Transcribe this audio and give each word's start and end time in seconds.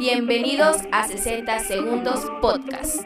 Bienvenidos 0.00 0.78
a 0.92 1.06
60 1.06 1.58
Segundos 1.58 2.24
Podcast. 2.40 3.04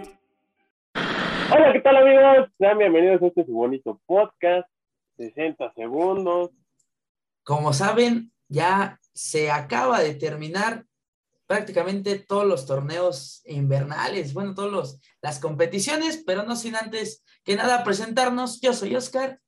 Hola, 0.94 1.72
¿qué 1.72 1.80
tal 1.80 1.96
amigos? 1.96 2.48
Sean 2.56 2.78
bienvenidos 2.78 3.20
a 3.20 3.26
este 3.26 3.42
bonito 3.48 4.00
podcast, 4.06 4.68
60 5.16 5.72
segundos. 5.74 6.50
Como 7.42 7.72
saben, 7.72 8.30
ya 8.46 9.00
se 9.12 9.50
acaba 9.50 10.02
de 10.02 10.14
terminar 10.14 10.84
prácticamente 11.48 12.20
todos 12.20 12.46
los 12.46 12.64
torneos 12.64 13.42
invernales, 13.44 14.32
bueno, 14.32 14.54
todas 14.54 15.00
las 15.20 15.40
competiciones, 15.40 16.22
pero 16.24 16.44
no 16.44 16.54
sin 16.54 16.76
antes 16.76 17.24
que 17.44 17.56
nada 17.56 17.82
presentarnos. 17.82 18.60
Yo 18.60 18.72
soy 18.72 18.94
Oscar. 18.94 19.40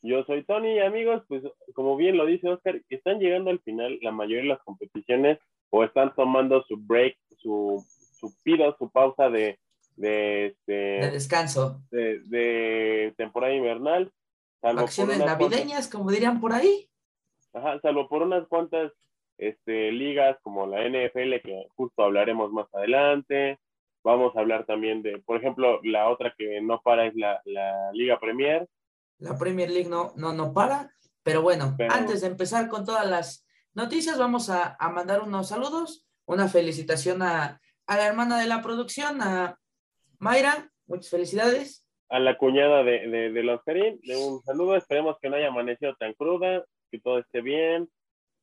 Yo 0.00 0.24
soy 0.24 0.46
Tony, 0.46 0.80
amigos, 0.80 1.22
pues 1.28 1.42
como 1.74 1.94
bien 1.98 2.16
lo 2.16 2.24
dice 2.24 2.48
Oscar, 2.48 2.80
están 2.88 3.18
llegando 3.18 3.50
al 3.50 3.60
final 3.60 3.98
la 4.00 4.12
mayoría 4.12 4.44
de 4.44 4.48
las 4.48 4.62
competiciones 4.62 5.38
o 5.70 5.84
están 5.84 6.14
tomando 6.14 6.62
su 6.68 6.76
break, 6.76 7.16
su, 7.38 7.84
su 8.18 8.34
pido, 8.42 8.74
su 8.78 8.90
pausa 8.90 9.28
de, 9.28 9.58
de, 9.96 10.46
este, 10.46 10.72
de 10.72 11.10
descanso. 11.10 11.82
De, 11.90 13.14
temporada 13.16 13.54
invernal. 13.54 14.12
Acciones 14.62 15.18
navideñas, 15.18 15.88
como 15.88 16.10
dirían 16.10 16.40
por 16.40 16.52
ahí. 16.52 16.88
Ajá, 17.52 17.80
salvo 17.80 18.08
por 18.08 18.22
unas 18.22 18.46
cuantas 18.48 18.92
este, 19.38 19.92
ligas 19.92 20.36
como 20.42 20.66
la 20.66 20.82
NFL, 20.88 21.40
que 21.42 21.66
justo 21.76 22.02
hablaremos 22.02 22.52
más 22.52 22.66
adelante. 22.74 23.58
Vamos 24.02 24.36
a 24.36 24.40
hablar 24.40 24.66
también 24.66 25.02
de, 25.02 25.18
por 25.18 25.36
ejemplo, 25.38 25.80
la 25.82 26.08
otra 26.08 26.34
que 26.36 26.60
no 26.60 26.80
para 26.82 27.06
es 27.06 27.14
la, 27.14 27.40
la 27.44 27.90
Liga 27.92 28.18
Premier. 28.20 28.68
La 29.18 29.36
Premier 29.36 29.70
League 29.70 29.88
no, 29.88 30.12
no, 30.16 30.32
no 30.32 30.52
para, 30.52 30.92
pero 31.22 31.42
bueno, 31.42 31.76
antes 31.88 32.20
de 32.20 32.28
empezar 32.28 32.68
con 32.68 32.84
todas 32.84 33.08
las 33.08 33.45
noticias, 33.76 34.18
vamos 34.18 34.48
a, 34.48 34.76
mandar 34.90 35.20
unos 35.20 35.48
saludos, 35.48 36.04
una 36.24 36.48
felicitación 36.48 37.22
a, 37.22 37.60
la 37.86 38.06
hermana 38.06 38.40
de 38.40 38.46
la 38.46 38.62
producción, 38.62 39.20
a 39.20 39.58
Mayra, 40.18 40.70
muchas 40.86 41.10
felicidades. 41.10 41.86
A 42.08 42.18
la 42.18 42.38
cuñada 42.38 42.82
de, 42.82 43.06
de, 43.08 43.42
los 43.42 43.60
de 43.64 44.16
un 44.16 44.42
saludo, 44.42 44.76
esperemos 44.76 45.16
que 45.20 45.28
no 45.28 45.36
haya 45.36 45.48
amanecido 45.48 45.94
tan 45.96 46.14
cruda, 46.14 46.64
que 46.90 46.98
todo 46.98 47.18
esté 47.18 47.42
bien, 47.42 47.88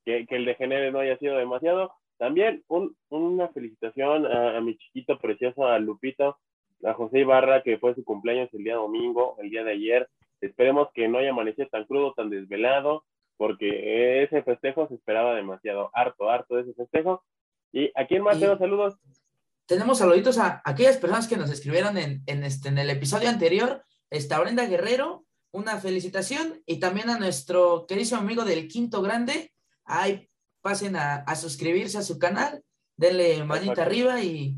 que, 0.05 0.25
el 0.29 0.45
degenere 0.45 0.91
no 0.91 0.99
haya 0.99 1.17
sido 1.17 1.35
demasiado. 1.35 1.91
También 2.17 2.63
una 3.09 3.47
felicitación 3.49 4.27
a, 4.27 4.61
mi 4.61 4.77
chiquito 4.77 5.17
precioso, 5.17 5.65
a 5.65 5.79
Lupito, 5.79 6.37
a 6.83 6.93
José 6.93 7.19
Ibarra, 7.19 7.63
que 7.63 7.79
fue 7.79 7.95
su 7.95 8.03
cumpleaños 8.03 8.53
el 8.53 8.63
día 8.63 8.75
domingo, 8.75 9.35
el 9.39 9.49
día 9.49 9.63
de 9.63 9.71
ayer. 9.71 10.07
Esperemos 10.41 10.89
que 10.93 11.07
no 11.07 11.17
haya 11.17 11.31
amanecido 11.31 11.67
tan 11.69 11.85
crudo, 11.85 12.13
tan 12.13 12.29
desvelado, 12.29 13.03
porque 13.37 14.23
ese 14.23 14.43
festejo 14.43 14.87
se 14.87 14.95
esperaba 14.95 15.35
demasiado, 15.35 15.89
harto, 15.93 16.29
harto 16.29 16.55
de 16.55 16.61
ese 16.61 16.73
festejo. 16.73 17.23
¿Y 17.71 17.91
a 17.95 18.05
quién 18.05 18.23
más 18.23 18.39
tenemos 18.39 18.59
saludos? 18.59 18.97
Tenemos 19.65 19.97
saluditos 19.97 20.37
a 20.37 20.61
aquellas 20.65 20.97
personas 20.97 21.27
que 21.27 21.37
nos 21.37 21.49
escribieron 21.49 21.97
en, 21.97 22.21
este, 22.43 22.69
en 22.69 22.77
el 22.77 22.89
episodio 22.89 23.29
anterior. 23.29 23.83
Está 24.09 24.39
Brenda 24.39 24.65
Guerrero, 24.65 25.25
una 25.51 25.77
felicitación. 25.77 26.61
Y 26.65 26.79
también 26.79 27.09
a 27.09 27.17
nuestro 27.17 27.85
querido 27.87 28.17
amigo 28.17 28.45
del 28.45 28.67
Quinto 28.67 29.01
Grande. 29.01 29.51
Ahí 29.85 30.29
pasen 30.61 30.95
a, 30.95 31.35
suscribirse 31.35 31.97
a 31.97 32.03
su 32.03 32.19
canal, 32.19 32.63
denle 32.95 33.43
manita 33.43 33.81
arriba 33.81 34.21
y 34.21 34.55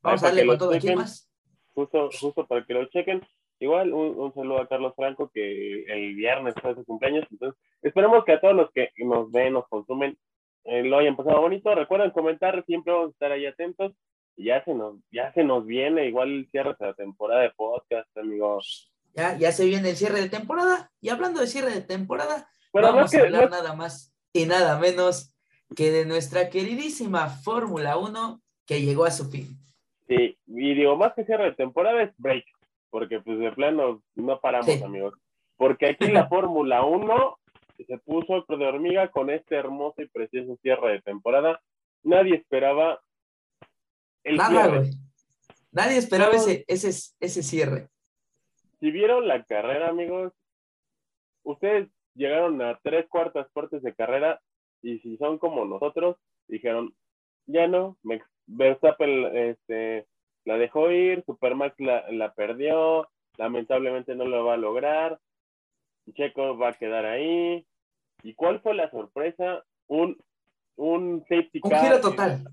vamos 0.00 0.22
a 0.22 0.26
darle 0.26 0.46
con 0.46 0.58
todo 0.58 0.74
aquí 0.74 0.94
más. 0.94 1.30
Justo, 1.74 2.08
justo 2.20 2.46
para 2.46 2.64
que 2.64 2.74
lo 2.74 2.86
chequen. 2.86 3.20
Igual 3.60 3.92
un, 3.92 4.32
saludo 4.34 4.60
a 4.60 4.68
Carlos 4.68 4.94
Franco 4.96 5.30
que 5.32 5.84
el 5.84 6.14
viernes 6.14 6.54
fue 6.60 6.74
su 6.74 6.84
cumpleaños. 6.84 7.26
Entonces, 7.30 7.58
esperemos 7.82 8.24
que 8.24 8.32
a 8.32 8.40
todos 8.40 8.54
los 8.54 8.70
que 8.72 8.90
nos 8.98 9.30
ven, 9.30 9.52
nos 9.52 9.68
consumen, 9.68 10.18
eh, 10.64 10.82
lo 10.82 10.98
hayan 10.98 11.16
pasado 11.16 11.40
bonito. 11.40 11.74
Recuerden 11.74 12.10
comentar, 12.10 12.64
siempre 12.66 12.92
vamos 12.92 13.08
a 13.08 13.12
estar 13.12 13.32
ahí 13.32 13.46
atentos. 13.46 13.92
Y 14.36 14.46
ya 14.46 14.64
se 14.64 14.74
nos, 14.74 14.96
ya 15.12 15.32
se 15.32 15.44
nos 15.44 15.64
viene 15.64 16.06
igual 16.06 16.30
el 16.30 16.48
cierre 16.50 16.74
de 16.78 16.86
la 16.86 16.94
temporada 16.94 17.42
de 17.42 17.50
podcast, 17.50 18.16
amigos. 18.18 18.92
Ya, 19.14 19.38
ya 19.38 19.52
se 19.52 19.64
viene 19.64 19.90
el 19.90 19.96
cierre 19.96 20.20
de 20.20 20.28
temporada. 20.28 20.90
Y 21.00 21.10
hablando 21.10 21.40
de 21.40 21.46
cierre 21.46 21.70
de 21.70 21.82
temporada, 21.82 22.48
vamos 22.72 23.14
a 23.14 23.20
hablar 23.20 23.50
nada 23.50 23.74
más 23.74 24.12
y 24.32 24.46
nada 24.46 24.78
menos 24.78 25.32
que 25.76 25.92
de 25.92 26.04
nuestra 26.04 26.50
queridísima 26.50 27.28
Fórmula 27.28 27.96
1 27.96 28.42
que 28.66 28.82
llegó 28.82 29.04
a 29.04 29.12
su 29.12 29.30
fin. 29.30 29.56
Sí, 30.08 30.36
y 30.46 30.74
digo, 30.74 30.96
más 30.96 31.14
que 31.14 31.24
cierre 31.24 31.44
de 31.44 31.52
temporada 31.52 32.02
es 32.02 32.10
break 32.18 32.44
porque 32.94 33.18
pues 33.18 33.40
de 33.40 33.50
plano 33.50 34.04
no 34.14 34.40
paramos, 34.40 34.80
amigos. 34.80 35.14
Porque 35.56 35.86
aquí 35.88 36.06
la 36.12 36.28
Fórmula 36.28 36.84
1 36.84 37.38
se 37.88 37.98
puso 37.98 38.44
de 38.48 38.66
hormiga 38.66 39.10
con 39.10 39.30
este 39.30 39.56
hermoso 39.56 40.00
y 40.00 40.06
precioso 40.06 40.56
cierre 40.62 40.92
de 40.92 41.02
temporada. 41.02 41.60
Nadie 42.04 42.36
esperaba 42.36 43.02
el 44.22 44.38
cierre. 44.40 44.90
Nadie 45.72 45.96
esperaba 45.96 46.34
ese, 46.34 46.64
ese, 46.68 46.90
ese 47.18 47.42
cierre. 47.42 47.88
Si 48.78 48.92
vieron 48.92 49.26
la 49.26 49.42
carrera, 49.42 49.88
amigos, 49.88 50.32
ustedes 51.42 51.88
llegaron 52.14 52.62
a 52.62 52.78
tres 52.84 53.08
cuartas 53.08 53.48
partes 53.52 53.82
de 53.82 53.92
carrera 53.92 54.40
y 54.82 55.00
si 55.00 55.16
son 55.16 55.38
como 55.38 55.64
nosotros, 55.64 56.16
dijeron, 56.46 56.94
ya 57.46 57.66
no, 57.66 57.98
Verstappen 58.46 59.36
este, 59.36 60.06
la 60.44 60.56
dejó 60.56 60.90
ir, 60.90 61.24
Supermax 61.26 61.74
la, 61.78 62.10
la 62.10 62.34
perdió, 62.34 63.08
lamentablemente 63.36 64.14
no 64.14 64.24
lo 64.24 64.44
va 64.44 64.54
a 64.54 64.58
lograr, 64.58 65.18
Checo 66.12 66.56
va 66.58 66.70
a 66.70 66.74
quedar 66.74 67.06
ahí. 67.06 67.66
¿Y 68.22 68.34
cuál 68.34 68.60
fue 68.60 68.74
la 68.74 68.90
sorpresa? 68.90 69.64
Un, 69.86 70.16
un 70.76 71.20
safety 71.28 71.60
car. 71.60 71.72
Un 71.72 71.80
giro 71.80 72.00
total. 72.00 72.44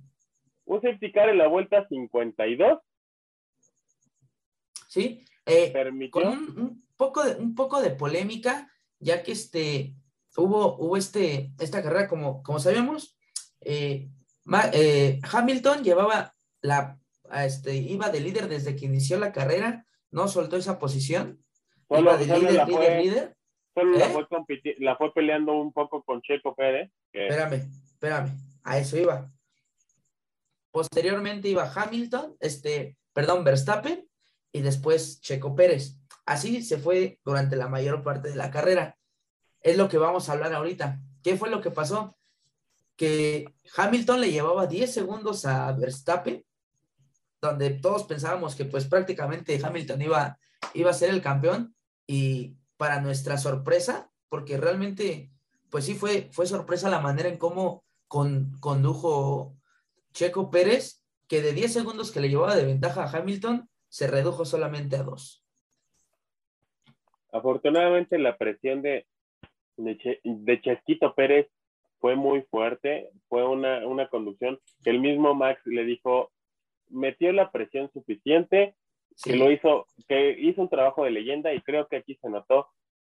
un 0.66 0.82
safety 0.82 1.12
car 1.12 1.30
en 1.30 1.38
la 1.38 1.48
vuelta 1.48 1.88
52. 1.88 2.80
Sí, 4.88 5.26
eh, 5.46 5.74
con 6.12 6.28
un, 6.28 6.86
poco 6.98 7.24
de, 7.24 7.36
un 7.36 7.56
poco 7.56 7.82
de 7.82 7.92
polémica, 7.92 8.70
ya 9.00 9.24
que 9.24 9.32
este, 9.32 9.96
hubo, 10.36 10.76
hubo 10.78 10.98
este, 10.98 11.52
esta 11.60 11.82
carrera, 11.82 12.08
como, 12.10 12.44
como 12.44 12.60
sabíamos, 12.60 13.18
eh, 13.62 14.10
eh, 14.74 15.20
Hamilton 15.32 15.84
llevaba 15.84 16.36
la 16.62 17.00
este, 17.34 17.76
iba 17.76 18.10
de 18.10 18.20
líder 18.20 18.48
desde 18.48 18.76
que 18.76 18.86
inició 18.86 19.18
la 19.20 19.32
carrera, 19.32 19.86
no 20.12 20.28
soltó 20.28 20.58
esa 20.58 20.80
posición. 20.80 21.44
iba 21.90 22.18
de 22.18 22.26
líder, 22.26 22.54
la 22.54 22.66
líder, 22.66 22.78
fue, 22.78 23.04
líder. 23.04 23.38
Solo 23.74 23.98
¿Eh? 23.98 24.76
la, 24.80 24.96
fue 24.98 25.14
peleando 25.14 25.54
un 25.54 25.72
poco 25.72 26.04
con 26.04 26.22
Checo 26.22 26.56
Pérez. 26.56 26.92
Espérame, 27.14 27.70
espérame, 27.86 28.38
a 28.64 28.78
eso 28.78 28.98
iba. 28.98 29.32
Posteriormente 30.72 31.48
iba 31.50 31.72
Hamilton, 31.74 32.36
este, 32.40 32.98
perdón, 33.14 33.44
Verstappen, 33.44 34.08
y 34.52 34.62
después 34.62 35.22
Checo 35.22 35.56
Pérez. 35.56 35.98
Así 36.26 36.62
se 36.62 36.78
fue 36.78 37.20
durante 37.24 37.56
la 37.56 37.68
mayor 37.68 38.04
parte 38.04 38.30
de 38.30 38.36
la 38.36 38.52
carrera. 38.52 38.98
Es 39.62 39.78
lo 39.78 39.88
que 39.90 39.98
vamos 39.98 40.28
a 40.28 40.34
hablar 40.34 40.54
ahorita. 40.54 41.00
¿Qué 41.24 41.38
fue 41.38 41.50
lo 41.50 41.62
que 41.62 41.72
pasó? 41.72 42.18
Que 42.96 43.54
Hamilton 43.76 44.22
le 44.22 44.32
llevaba 44.32 44.68
10 44.68 44.94
segundos 44.94 45.46
a 45.46 45.72
Verstappen 45.72 46.44
donde 47.42 47.72
todos 47.72 48.04
pensábamos 48.04 48.56
que 48.56 48.66
pues 48.66 48.86
prácticamente 48.86 49.60
Hamilton 49.62 50.02
iba, 50.02 50.38
iba 50.74 50.92
a 50.92 50.94
ser 50.94 51.10
el 51.10 51.22
campeón 51.22 51.76
y 52.06 52.56
para 52.78 53.02
nuestra 53.02 53.38
sorpresa, 53.38 54.12
porque 54.30 54.58
realmente 54.58 55.32
pues 55.70 55.86
sí 55.86 55.96
fue, 55.96 56.30
fue 56.32 56.46
sorpresa 56.46 56.90
la 56.90 57.00
manera 57.00 57.30
en 57.30 57.38
cómo 57.38 57.84
con, 58.08 58.52
condujo 58.60 59.56
Checo 60.14 60.52
Pérez, 60.52 61.04
que 61.28 61.42
de 61.42 61.54
10 61.54 61.72
segundos 61.72 62.12
que 62.12 62.20
le 62.20 62.30
llevaba 62.30 62.56
de 62.56 62.66
ventaja 62.66 63.04
a 63.04 63.10
Hamilton, 63.10 63.70
se 63.88 64.08
redujo 64.08 64.46
solamente 64.46 64.98
a 64.98 65.04
dos. 65.04 65.46
Afortunadamente 67.32 68.20
la 68.20 68.38
presión 68.38 68.82
de, 68.82 69.08
de, 69.78 70.62
Pérez 71.16 71.48
fue 72.00 72.16
muy 72.16 72.42
fuerte, 72.44 73.10
fue 73.30 73.48
una, 73.48 73.88
una 73.88 74.10
conducción 74.10 74.60
que 74.84 74.90
el 74.90 75.00
mismo 75.00 75.34
Max 75.34 75.62
le 75.66 75.86
dijo, 75.86 76.32
metió 76.92 77.32
la 77.34 77.52
presión 77.52 77.90
suficiente, 77.94 78.76
que 79.24 79.36
lo 79.36 79.52
hizo, 79.52 79.88
que 80.08 80.32
hizo 80.40 80.62
un 80.62 80.70
trabajo 80.70 81.04
de 81.04 81.12
leyenda 81.12 81.54
y 81.54 81.62
creo 81.62 81.88
que 81.88 81.98
aquí 81.98 82.16
se 82.22 82.30
notó 82.30 82.68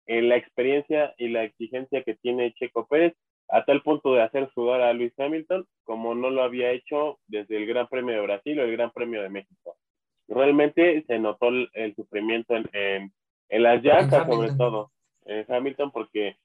en 0.06 0.28
la 0.28 0.36
experiencia 0.36 1.14
y 1.18 1.28
la 1.28 1.44
exigencia 1.44 2.02
que 2.02 2.14
tiene 2.14 2.54
Checo 2.54 2.86
Pérez 2.86 3.14
a 3.48 3.64
tal 3.64 3.82
punto 3.82 4.14
de 4.14 4.22
hacer 4.22 4.50
sudar 4.54 4.80
a 4.80 4.92
Luis 4.92 5.12
Hamilton 5.18 5.66
como 5.84 6.14
no 6.14 6.30
lo 6.30 6.42
había 6.42 6.70
hecho 6.70 7.18
desde 7.26 7.56
el 7.56 7.66
Gran 7.66 7.88
Premio 7.88 8.14
de 8.14 8.22
Brasil 8.22 8.58
o 8.58 8.62
el 8.62 8.72
Gran 8.72 8.90
Premio 8.90 9.22
de 9.22 9.30
México. 9.30 9.76
Realmente 10.28 11.04
se 11.06 11.18
notó 11.18 11.48
el, 11.48 11.94
sufrimiento 11.96 12.54
en, 12.54 13.12
en, 13.48 13.62
las 13.62 13.82
llantas, 13.82 14.26
sobre 14.26 14.52
todo, 14.52 14.90
en 15.24 15.50
Hamilton, 15.50 15.90
porque 15.90 16.36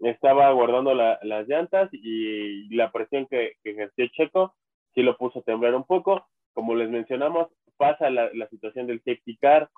estaba 0.00 0.50
guardando 0.52 0.94
las 0.94 1.48
llantas 1.48 1.88
y 1.92 2.74
la 2.74 2.92
presión 2.92 3.26
que, 3.26 3.52
que 3.62 3.70
ejerció 3.70 4.06
Checo 4.08 4.54
sí 4.94 5.02
lo 5.02 5.16
puso 5.16 5.38
a 5.38 5.42
temblar 5.42 5.74
un 5.74 5.84
poco 5.84 6.26
como 6.54 6.74
les 6.74 6.88
mencionamos, 6.88 7.48
pasa 7.76 8.08
la, 8.08 8.30
situación 8.48 8.86
del 8.86 9.00
safety 9.00 9.36
car, 9.36 9.70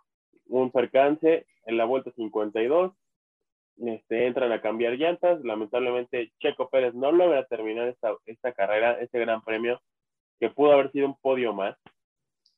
un 0.47 0.71
percance 0.71 1.47
en 1.65 1.77
la 1.77 1.85
vuelta 1.85 2.13
52, 2.13 2.93
este, 3.79 4.27
entran 4.27 4.53
a 4.53 4.61
cambiar 4.61 4.95
llantas, 4.95 5.43
lamentablemente 5.43 6.33
Checo 6.41 6.71
Pérez 6.71 6.95
no 6.95 7.13
logra 7.13 7.45
terminar 7.47 7.89
esta, 7.89 8.15
esta 8.27 8.53
carrera, 8.53 9.01
este 9.01 9.19
gran 9.19 9.43
premio, 9.43 9.81
que 10.39 10.51
pudo 10.51 10.73
haber 10.73 10.93
sido 10.93 11.07
un 11.07 11.17
podio 11.19 11.53
más. 11.53 11.77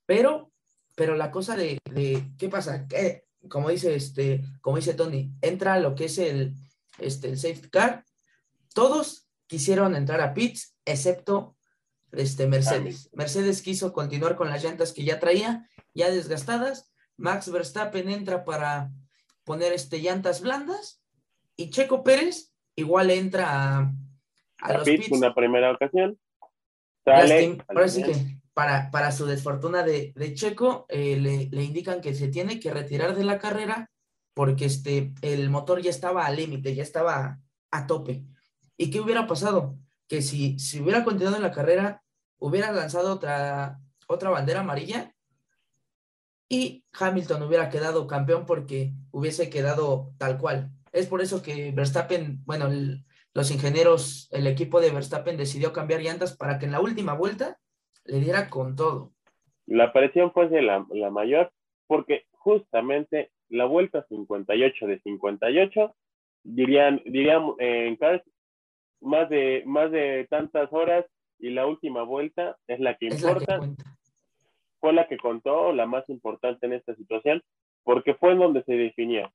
Pero, 0.07 0.51
pero 0.97 1.15
la 1.15 1.31
cosa 1.31 1.57
de, 1.57 1.79
de 1.91 2.23
¿qué 2.39 2.49
pasa? 2.49 2.87
Que, 2.89 3.25
como 3.49 3.71
dice 3.71 3.95
este, 3.95 4.43
como 4.61 4.77
dice 4.77 4.95
Tony, 4.95 5.31
entra 5.43 5.79
lo 5.79 5.95
que 5.95 6.07
es 6.07 6.19
el, 6.19 6.55
este, 6.99 7.29
el 7.29 7.39
safety 7.39 7.71
car. 7.71 8.05
Todos 8.75 9.29
quisieron 9.47 9.95
entrar 9.95 10.21
a 10.21 10.35
pits, 10.35 10.77
excepto 10.85 11.58
este, 12.13 12.47
Mercedes. 12.47 13.11
Mercedes 13.13 13.63
quiso 13.63 13.93
continuar 13.93 14.37
con 14.37 14.49
las 14.49 14.63
llantas 14.63 14.93
que 14.93 15.05
ya 15.05 15.21
traía, 15.21 15.69
ya 15.95 16.11
desgastadas. 16.11 16.93
Max 17.17 17.51
Verstappen 17.51 18.09
entra 18.09 18.45
para 18.45 18.91
poner 19.45 19.73
este, 19.73 20.01
llantas 20.01 20.41
blandas 20.41 21.03
y 21.57 21.71
Checo 21.71 22.05
Pérez 22.05 22.53
igual 22.77 23.11
entra 23.11 23.79
a, 23.79 23.93
a 24.61 24.73
los 24.75 24.85
pits. 24.85 25.11
Una 25.11 25.35
primera 25.35 25.73
ocasión. 25.73 26.19
Sale, 27.05 27.59
que 27.67 28.39
para, 28.53 28.91
para 28.91 29.13
su 29.13 29.25
desfortuna 29.25 29.83
de, 29.83 30.13
de 30.15 30.35
Checo, 30.35 30.85
eh, 30.89 31.17
le, 31.17 31.49
le, 31.51 31.63
indican 31.63 32.01
que 32.01 32.15
se 32.15 32.29
tiene 32.29 32.61
que 32.61 32.71
retirar 32.71 33.15
de 33.15 33.25
la 33.25 33.39
carrera 33.39 33.91
porque 34.35 34.67
este, 34.67 35.13
el 35.23 35.49
motor 35.51 35.81
ya 35.81 35.91
estaba 35.91 36.27
al 36.27 36.37
límite, 36.37 36.75
ya 36.75 36.83
estaba 36.83 37.41
a 37.71 37.87
tope. 37.87 38.25
¿Y 38.77 38.91
qué 38.91 39.01
hubiera 39.01 39.27
pasado? 39.27 39.77
Que 40.09 40.23
si, 40.23 40.59
si 40.59 40.81
hubiera 40.81 41.05
continuado 41.05 41.37
en 41.37 41.43
la 41.43 41.53
carrera, 41.53 42.03
hubiera 42.39 42.73
lanzado 42.73 43.13
otra, 43.13 43.79
otra 44.07 44.31
bandera 44.31 44.61
amarilla 44.61 45.15
y 46.49 46.85
Hamilton 46.99 47.43
hubiera 47.43 47.69
quedado 47.69 48.07
campeón 48.07 48.47
porque 48.47 48.93
hubiese 49.11 49.51
quedado 49.51 50.13
tal 50.19 50.39
cual. 50.39 50.71
Es 50.93 51.07
por 51.07 51.21
eso 51.21 51.43
que 51.43 51.73
Verstappen, 51.73 52.43
bueno, 52.47 52.69
los 53.35 53.51
ingenieros, 53.51 54.29
el 54.33 54.47
equipo 54.47 54.81
de 54.81 54.91
Verstappen 54.91 55.37
decidió 55.37 55.73
cambiar 55.73 56.01
llantas 56.01 56.37
para 56.37 56.59
que 56.59 56.67
en 56.67 56.73
la 56.73 56.81
última 56.81 57.13
vuelta 57.13 57.59
le 58.05 58.21
diera 58.21 58.49
con 58.49 58.75
todo. 58.75 59.13
La 59.67 59.93
presión 59.93 60.33
fue 60.33 60.49
de 60.49 60.63
la, 60.63 60.87
la 60.91 61.11
mayor 61.11 61.53
porque 61.87 62.25
justamente 62.33 63.31
la 63.49 63.67
vuelta 63.67 64.07
58 64.09 64.87
de 64.87 65.01
58, 65.01 65.95
dirían, 66.45 67.03
dirían 67.05 67.53
eh, 67.59 67.89
en 67.89 67.97
Cars, 67.97 68.23
más 69.01 69.29
de, 69.29 69.63
más 69.67 69.91
de 69.91 70.27
tantas 70.31 70.73
horas 70.73 71.05
y 71.39 71.51
la 71.51 71.67
última 71.67 72.03
vuelta 72.03 72.57
es 72.67 72.81
la 72.81 72.95
que 72.97 73.07
importa. 73.07 73.55
la 73.57 73.61
que 73.61 73.67
cuenta. 73.67 73.85
fue 74.81 74.93
la 74.93 75.09
que 75.09 75.17
contó, 75.19 75.73
la 75.73 75.87
más 75.87 76.09
importante 76.09 76.67
en 76.67 76.73
esta 76.73 76.95
situación, 76.95 77.43
porque 77.85 78.15
fue 78.15 78.33
en 78.33 78.39
donde 78.41 78.63
se 78.65 78.75
definía. 78.75 79.33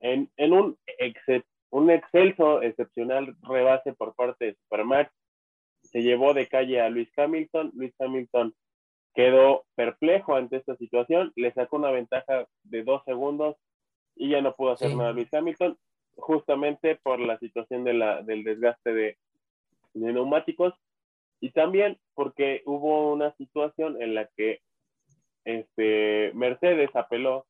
En, 0.00 0.30
en 0.36 0.52
un, 0.52 0.78
ex- 0.98 1.44
un 1.70 1.90
excelso, 1.90 2.62
excepcional 2.62 3.34
rebase 3.42 3.92
por 3.94 4.14
parte 4.14 4.44
de 4.46 4.54
Supermax, 4.54 5.10
se 5.82 6.02
llevó 6.02 6.34
de 6.34 6.46
calle 6.48 6.80
a 6.80 6.90
Luis 6.90 7.08
Hamilton. 7.16 7.70
Luis 7.74 7.94
Hamilton 7.98 8.54
quedó 9.14 9.64
perplejo 9.74 10.34
ante 10.34 10.56
esta 10.56 10.76
situación, 10.76 11.32
le 11.36 11.52
sacó 11.52 11.76
una 11.76 11.90
ventaja 11.90 12.46
de 12.64 12.82
dos 12.82 13.02
segundos 13.04 13.56
y 14.14 14.30
ya 14.30 14.40
no 14.42 14.54
pudo 14.54 14.72
hacer 14.72 14.90
Sí. 14.90 14.96
nada 14.96 15.12
Luis 15.12 15.32
Hamilton, 15.32 15.78
justamente 16.16 16.96
por 16.96 17.20
la 17.20 17.38
situación 17.38 17.84
de 17.84 17.94
la, 17.94 18.22
del 18.22 18.44
desgaste 18.44 18.92
de, 18.92 19.18
de 19.94 20.12
neumáticos 20.12 20.74
y 21.40 21.50
también 21.50 21.98
porque 22.14 22.62
hubo 22.66 23.12
una 23.12 23.34
situación 23.36 24.00
en 24.00 24.14
la 24.14 24.28
que 24.36 24.60
este, 25.44 26.32
Mercedes 26.34 26.90
apeló 26.94 27.46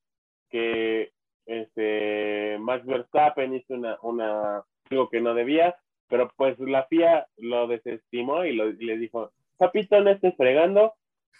que 0.50 1.12
este, 1.46 2.58
Max 2.58 2.84
Verstappen 2.84 3.54
hizo 3.54 3.74
una, 3.74 3.98
una, 4.02 4.64
algo 4.90 5.08
que 5.08 5.20
no 5.20 5.34
debía, 5.34 5.76
pero 6.08 6.30
pues 6.36 6.58
la 6.58 6.84
FIA 6.86 7.26
lo 7.38 7.66
desestimó 7.68 8.44
y, 8.44 8.52
lo, 8.52 8.68
y 8.68 8.84
le 8.84 8.98
dijo, 8.98 9.32
papito, 9.56 10.00
no 10.00 10.10
estés 10.10 10.36
fregando, 10.36 10.94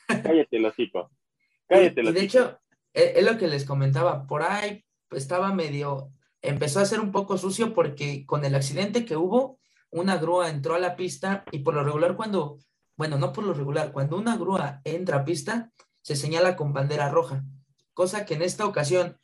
cállate 0.07 0.57
el 0.57 0.67
hocico, 0.67 1.11
cállate 1.69 2.03
Y, 2.03 2.09
y 2.09 2.13
de 2.13 2.21
hocico". 2.21 2.21
hecho, 2.21 2.61
e, 2.95 3.03
es, 3.03 3.17
es 3.17 3.25
lo 3.33 3.39
que 3.39 3.49
les 3.49 3.65
comentaba, 3.67 4.27
por 4.27 4.43
ahí 4.43 4.85
estaba 5.11 5.53
medio, 5.53 6.11
empezó 6.43 6.81
a 6.81 6.87
ser 6.87 7.01
un 7.01 7.13
poco 7.13 7.39
sucio 7.39 7.75
porque 7.75 8.25
con 8.27 8.45
el 8.45 8.55
accidente 8.55 9.05
que 9.05 9.17
hubo, 9.17 9.59
una 9.91 10.17
grúa 10.17 10.51
entró 10.51 10.75
a 10.75 10.79
la 10.79 10.97
pista 10.97 11.45
y 11.53 11.61
por 11.61 11.75
lo 11.75 11.85
regular 11.85 12.17
cuando, 12.17 12.59
bueno, 12.97 13.19
no 13.19 13.33
por 13.33 13.45
lo 13.45 13.55
regular, 13.55 13.93
cuando 13.93 14.17
una 14.17 14.37
grúa 14.37 14.81
entra 14.85 15.19
a 15.19 15.25
pista, 15.25 15.71
se 16.03 16.17
señala 16.17 16.57
con 16.57 16.73
bandera 16.73 17.09
roja, 17.09 17.45
cosa 17.95 18.27
que 18.27 18.35
en 18.35 18.43
esta 18.43 18.67
ocasión 18.67 19.19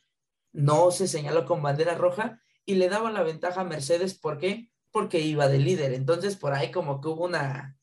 no 0.51 0.91
se 0.91 1.07
señaló 1.07 1.45
con 1.45 1.61
bandera 1.61 1.95
roja 1.95 2.39
y 2.65 2.75
le 2.75 2.89
daba 2.89 3.11
la 3.11 3.23
ventaja 3.23 3.61
a 3.61 3.65
Mercedes, 3.65 4.17
¿por 4.17 4.37
qué? 4.37 4.69
Porque 4.91 5.19
iba 5.19 5.47
de 5.47 5.59
líder, 5.59 5.93
entonces 5.93 6.35
por 6.35 6.53
ahí 6.53 6.71
como 6.71 7.01
que 7.01 7.07
hubo 7.07 7.25
una... 7.25 7.77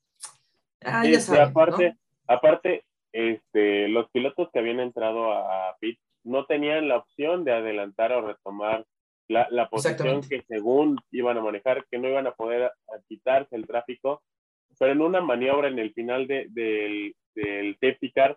Ah, 0.83 1.05
ya 1.05 1.19
Este, 1.19 1.37
saben, 1.37 1.43
¿no? 1.43 1.49
aparte, 1.49 1.99
aparte 2.27 2.85
este, 3.13 3.89
los 3.89 4.09
pilotos 4.11 4.49
que 4.53 4.59
habían 4.59 4.81
entrado 4.81 5.33
a 5.33 5.77
pit 5.81 5.99
no 6.25 6.47
tenían 6.47 6.89
la 6.89 6.99
opción 6.99 7.45
de 7.45 7.53
adelantar 7.53 8.13
o 8.13 8.27
retomar 8.27 8.87
la, 9.31 9.47
la 9.51 9.69
posición 9.71 10.21
que 10.29 10.43
según 10.49 10.97
iban 11.13 11.39
a 11.39 11.43
manejar, 11.43 11.85
que 11.91 11.99
no 11.99 12.09
iban 12.09 12.27
a 12.27 12.33
poder 12.33 12.65
a- 12.65 12.67
a 12.67 13.01
quitarse 13.09 13.55
el 13.57 13.67
tráfico, 13.67 14.23
pero 14.79 14.93
en 14.93 15.01
una 15.01 15.21
maniobra 15.21 15.69
en 15.69 15.79
el 15.79 15.93
final 15.95 16.27
de- 16.27 16.47
del, 16.51 17.15
del 17.35 17.75
safety 17.81 18.11
car, 18.13 18.37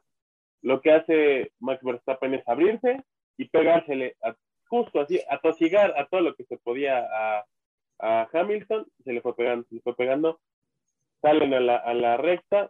lo 0.62 0.82
que 0.82 0.92
hace 0.92 1.52
Max 1.60 1.82
Verstappen 1.84 2.36
es 2.36 2.48
abrirse 2.48 3.02
y 3.38 3.46
pegársele 3.50 4.16
a- 4.24 4.36
justo 4.68 5.00
así, 5.02 5.20
atosigar 5.30 5.94
a 5.98 6.06
todo 6.08 6.22
lo 6.22 6.36
que 6.36 6.46
se 6.46 6.58
podía 6.58 7.00
a, 7.00 7.46
a 8.00 8.30
Hamilton, 8.32 8.86
se 9.04 9.14
le 9.14 9.22
fue 9.22 9.36
pegando, 9.36 9.66
se 9.70 9.76
le 9.76 9.82
fue 9.82 9.96
pegando, 9.96 10.40
salen 11.22 11.54
a 11.54 11.60
la, 11.60 11.78
a 11.78 11.94
la 11.94 12.18
recta 12.18 12.70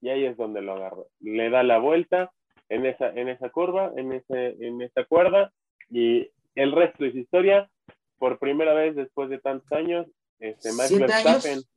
y 0.00 0.08
ahí 0.10 0.24
es 0.24 0.36
donde 0.36 0.60
lo 0.62 0.74
agarró. 0.74 1.06
Le 1.20 1.50
da 1.50 1.62
la 1.62 1.78
vuelta 1.78 2.30
en 2.68 2.86
esa, 2.86 3.08
en 3.10 3.28
esa 3.28 3.48
curva, 3.50 3.92
en, 3.96 4.12
ese, 4.12 4.56
en 4.64 4.82
esa 4.82 5.04
cuerda, 5.04 5.52
y 5.90 6.28
el 6.54 6.72
resto 6.72 7.04
es 7.04 7.14
historia. 7.14 7.70
Por 8.18 8.38
primera 8.38 8.72
vez 8.74 8.94
después 8.96 9.28
de 9.28 9.38
tantos 9.38 9.70
años, 9.72 10.06
este, 10.38 10.72
Max 10.72 10.88
Siete 10.88 11.04
Verstappen, 11.06 11.52
años. 11.52 11.68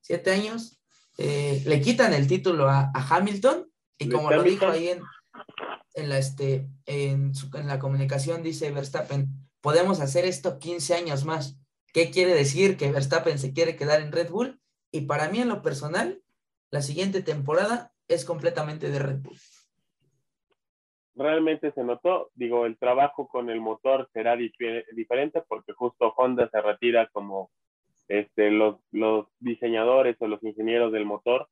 Siete 0.00 0.30
años. 0.30 0.78
eh, 1.18 1.62
le 1.66 1.80
quitan 1.80 2.12
el 2.12 2.26
título 2.26 2.68
a, 2.68 2.90
a 2.94 3.16
Hamilton 3.16 3.70
y 3.98 4.08
como 4.10 4.30
lo 4.30 4.42
dijo 4.42 4.66
ahí 4.66 4.88
en, 4.88 5.00
en, 5.94 6.08
la, 6.10 6.18
este, 6.18 6.68
en, 6.84 7.34
su- 7.34 7.54
en 7.56 7.66
la 7.66 7.78
comunicación, 7.78 8.42
dice 8.42 8.70
Verstappen, 8.70 9.28
podemos 9.62 10.00
hacer 10.00 10.26
esto 10.26 10.58
15 10.58 10.94
años 10.94 11.24
más. 11.24 11.56
¿Qué 11.94 12.10
quiere 12.10 12.34
decir? 12.34 12.76
Que 12.76 12.92
Verstappen 12.92 13.38
se 13.38 13.52
quiere 13.54 13.74
quedar 13.76 14.02
en 14.02 14.12
Red 14.12 14.28
Bull 14.30 14.60
y 14.92 15.02
para 15.02 15.28
mí 15.30 15.40
en 15.40 15.48
lo 15.48 15.62
personal, 15.62 16.20
la 16.70 16.82
siguiente 16.82 17.22
temporada 17.22 17.92
es 18.06 18.24
completamente 18.26 18.90
de 18.90 18.98
Red 18.98 19.20
Bull. 19.20 19.38
Realmente 21.16 21.72
se 21.72 21.82
notó. 21.82 22.30
Digo, 22.34 22.66
el 22.66 22.76
trabajo 22.78 23.26
con 23.28 23.50
el 23.50 23.60
motor 23.60 24.08
será 24.12 24.36
diferente 24.36 25.42
porque 25.48 25.72
justo 25.72 26.12
Honda 26.16 26.48
se 26.50 26.60
retira 26.60 27.08
como 27.08 27.50
este, 28.08 28.50
los, 28.50 28.76
los 28.92 29.26
diseñadores 29.40 30.16
o 30.20 30.28
los 30.28 30.42
ingenieros 30.42 30.92
del 30.92 31.06
motor 31.06 31.48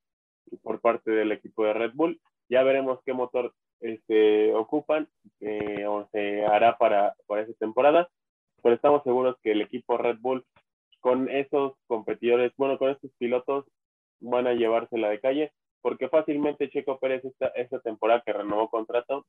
por 0.62 0.80
parte 0.80 1.10
del 1.10 1.32
equipo 1.32 1.64
de 1.64 1.72
Red 1.72 1.92
Bull. 1.94 2.20
Ya 2.48 2.62
veremos 2.62 3.00
qué 3.04 3.12
motor 3.12 3.54
este, 3.80 4.54
ocupan 4.54 5.08
eh, 5.40 5.86
o 5.86 6.08
se 6.12 6.44
hará 6.44 6.76
para, 6.78 7.14
para 7.26 7.42
esa 7.42 7.52
temporada, 7.54 8.08
pero 8.62 8.74
estamos 8.74 9.02
seguros 9.02 9.36
que 9.42 9.52
el 9.52 9.62
equipo 9.62 9.96
Red 9.96 10.18
Bull 10.20 10.44
con 11.00 11.28
esos 11.28 11.74
competidores, 11.86 12.52
bueno, 12.56 12.78
con 12.78 12.90
estos 12.90 13.10
pilotos 13.18 13.66
van 14.20 14.46
a 14.46 14.54
llevársela 14.54 15.10
de 15.10 15.20
calle, 15.20 15.52
porque 15.84 16.08
fácilmente 16.08 16.70
Checo 16.70 16.98
Pérez 16.98 17.22
esta, 17.26 17.48
esta 17.48 17.78
temporada 17.78 18.22
que 18.24 18.32
renovó 18.32 18.70
contrato 18.70 19.26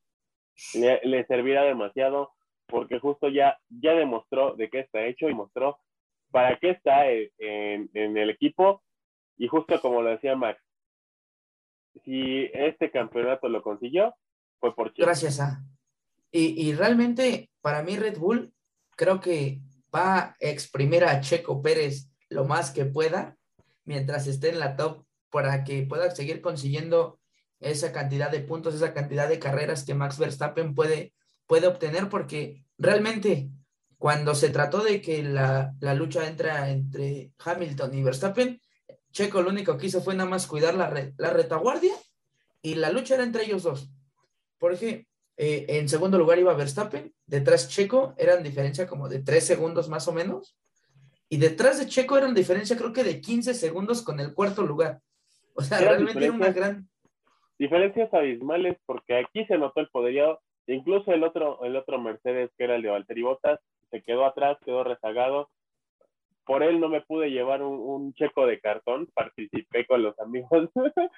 le, 0.73 1.25
servirá 1.25 1.63
demasiado, 1.63 2.31
porque 2.65 2.97
justo 2.97 3.27
ya, 3.27 3.59
ya 3.67 3.91
demostró 3.91 4.55
de 4.55 4.69
qué 4.69 4.79
está 4.79 5.05
hecho 5.05 5.27
y 5.27 5.33
mostró 5.33 5.77
para 6.31 6.57
qué 6.57 6.69
está 6.69 7.11
en, 7.11 7.89
en, 7.93 8.17
el 8.17 8.29
equipo, 8.29 8.81
y 9.35 9.49
justo 9.49 9.81
como 9.81 10.01
lo 10.01 10.11
decía 10.11 10.37
Max, 10.37 10.63
si 12.05 12.49
este 12.53 12.89
campeonato 12.89 13.49
lo 13.49 13.61
consiguió, 13.61 14.15
fue 14.61 14.73
por 14.73 14.93
Checo. 14.93 15.07
Gracias 15.07 15.41
a. 15.41 15.61
Y, 16.31 16.69
y 16.69 16.73
realmente, 16.73 17.49
para 17.59 17.83
mí, 17.83 17.97
Red 17.97 18.17
Bull 18.17 18.53
creo 18.95 19.19
que 19.19 19.59
va 19.93 20.19
a 20.19 20.35
exprimir 20.39 21.03
a 21.03 21.19
Checo 21.19 21.61
Pérez 21.61 22.09
lo 22.29 22.45
más 22.45 22.71
que 22.71 22.85
pueda 22.85 23.35
mientras 23.83 24.25
esté 24.27 24.51
en 24.51 24.59
la 24.59 24.77
top 24.77 25.04
para 25.35 25.65
que 25.65 25.81
pueda 25.81 26.15
seguir 26.15 26.39
consiguiendo 26.39 27.19
esa 27.59 27.91
cantidad 27.91 28.31
de 28.31 28.39
puntos, 28.39 28.73
esa 28.73 28.93
cantidad 28.93 29.27
de 29.27 29.37
carreras 29.37 29.83
que 29.83 29.93
Max 29.93 30.17
Verstappen 30.17 30.73
puede, 30.73 31.11
puede 31.45 31.67
obtener, 31.67 32.07
porque 32.07 32.63
realmente 32.77 33.49
cuando 33.97 34.33
se 34.33 34.49
trató 34.49 34.81
de 34.81 35.01
que 35.01 35.23
la, 35.23 35.73
la 35.81 35.93
lucha 35.93 36.25
entra 36.25 36.69
entre 36.69 37.33
Hamilton 37.43 37.93
y 37.95 38.03
Verstappen, 38.03 38.61
Checo 39.11 39.41
lo 39.41 39.49
único 39.49 39.77
que 39.77 39.87
hizo 39.87 40.01
fue 40.01 40.15
nada 40.15 40.29
más 40.29 40.47
cuidar 40.47 40.73
la, 40.73 41.11
la 41.17 41.29
retaguardia 41.31 41.95
y 42.61 42.75
la 42.75 42.89
lucha 42.89 43.15
era 43.15 43.25
entre 43.25 43.43
ellos 43.43 43.63
dos. 43.63 43.89
Porque 44.57 45.05
eh, 45.35 45.65
en 45.67 45.89
segundo 45.89 46.17
lugar 46.17 46.39
iba 46.39 46.53
Verstappen, 46.53 47.13
detrás 47.25 47.67
Checo, 47.67 48.15
eran 48.17 48.41
diferencia 48.41 48.87
como 48.87 49.09
de 49.09 49.19
tres 49.19 49.45
segundos 49.45 49.89
más 49.89 50.07
o 50.07 50.13
menos, 50.13 50.55
y 51.27 51.35
detrás 51.35 51.77
de 51.77 51.87
Checo 51.87 52.17
eran 52.17 52.33
diferencia 52.33 52.77
creo 52.77 52.93
que 52.93 53.03
de 53.03 53.19
15 53.19 53.53
segundos 53.53 54.01
con 54.01 54.21
el 54.21 54.33
cuarto 54.33 54.63
lugar. 54.63 55.01
O 55.55 55.61
sea, 55.61 55.79
Eran 55.79 55.89
realmente 55.93 56.25
era 56.25 56.33
una 56.33 56.47
diferencias- 56.47 56.55
gran... 56.55 56.89
diferencias 57.57 58.13
abismales 58.13 58.77
porque 58.85 59.17
aquí 59.17 59.45
se 59.45 59.57
notó 59.57 59.79
el 59.81 59.89
poderío, 59.89 60.39
incluso 60.67 61.11
el 61.13 61.23
otro, 61.23 61.63
el 61.63 61.75
otro 61.75 61.99
Mercedes 61.99 62.51
que 62.57 62.65
era 62.65 62.75
el 62.75 62.81
de 62.81 62.89
Valtteri 62.89 63.21
Bottas, 63.23 63.59
se 63.91 64.01
quedó 64.01 64.25
atrás, 64.25 64.57
quedó 64.65 64.83
rezagado. 64.83 65.49
Por 66.45 66.61
él 66.61 66.79
no 66.79 66.89
me 66.89 67.01
pude 67.01 67.31
llevar 67.31 67.63
un, 67.63 67.79
un 67.79 68.13
checo 68.13 68.45
de 68.45 68.59
cartón, 68.59 69.07
participé 69.15 69.85
con 69.87 70.03
los 70.03 70.19
amigos 70.19 70.69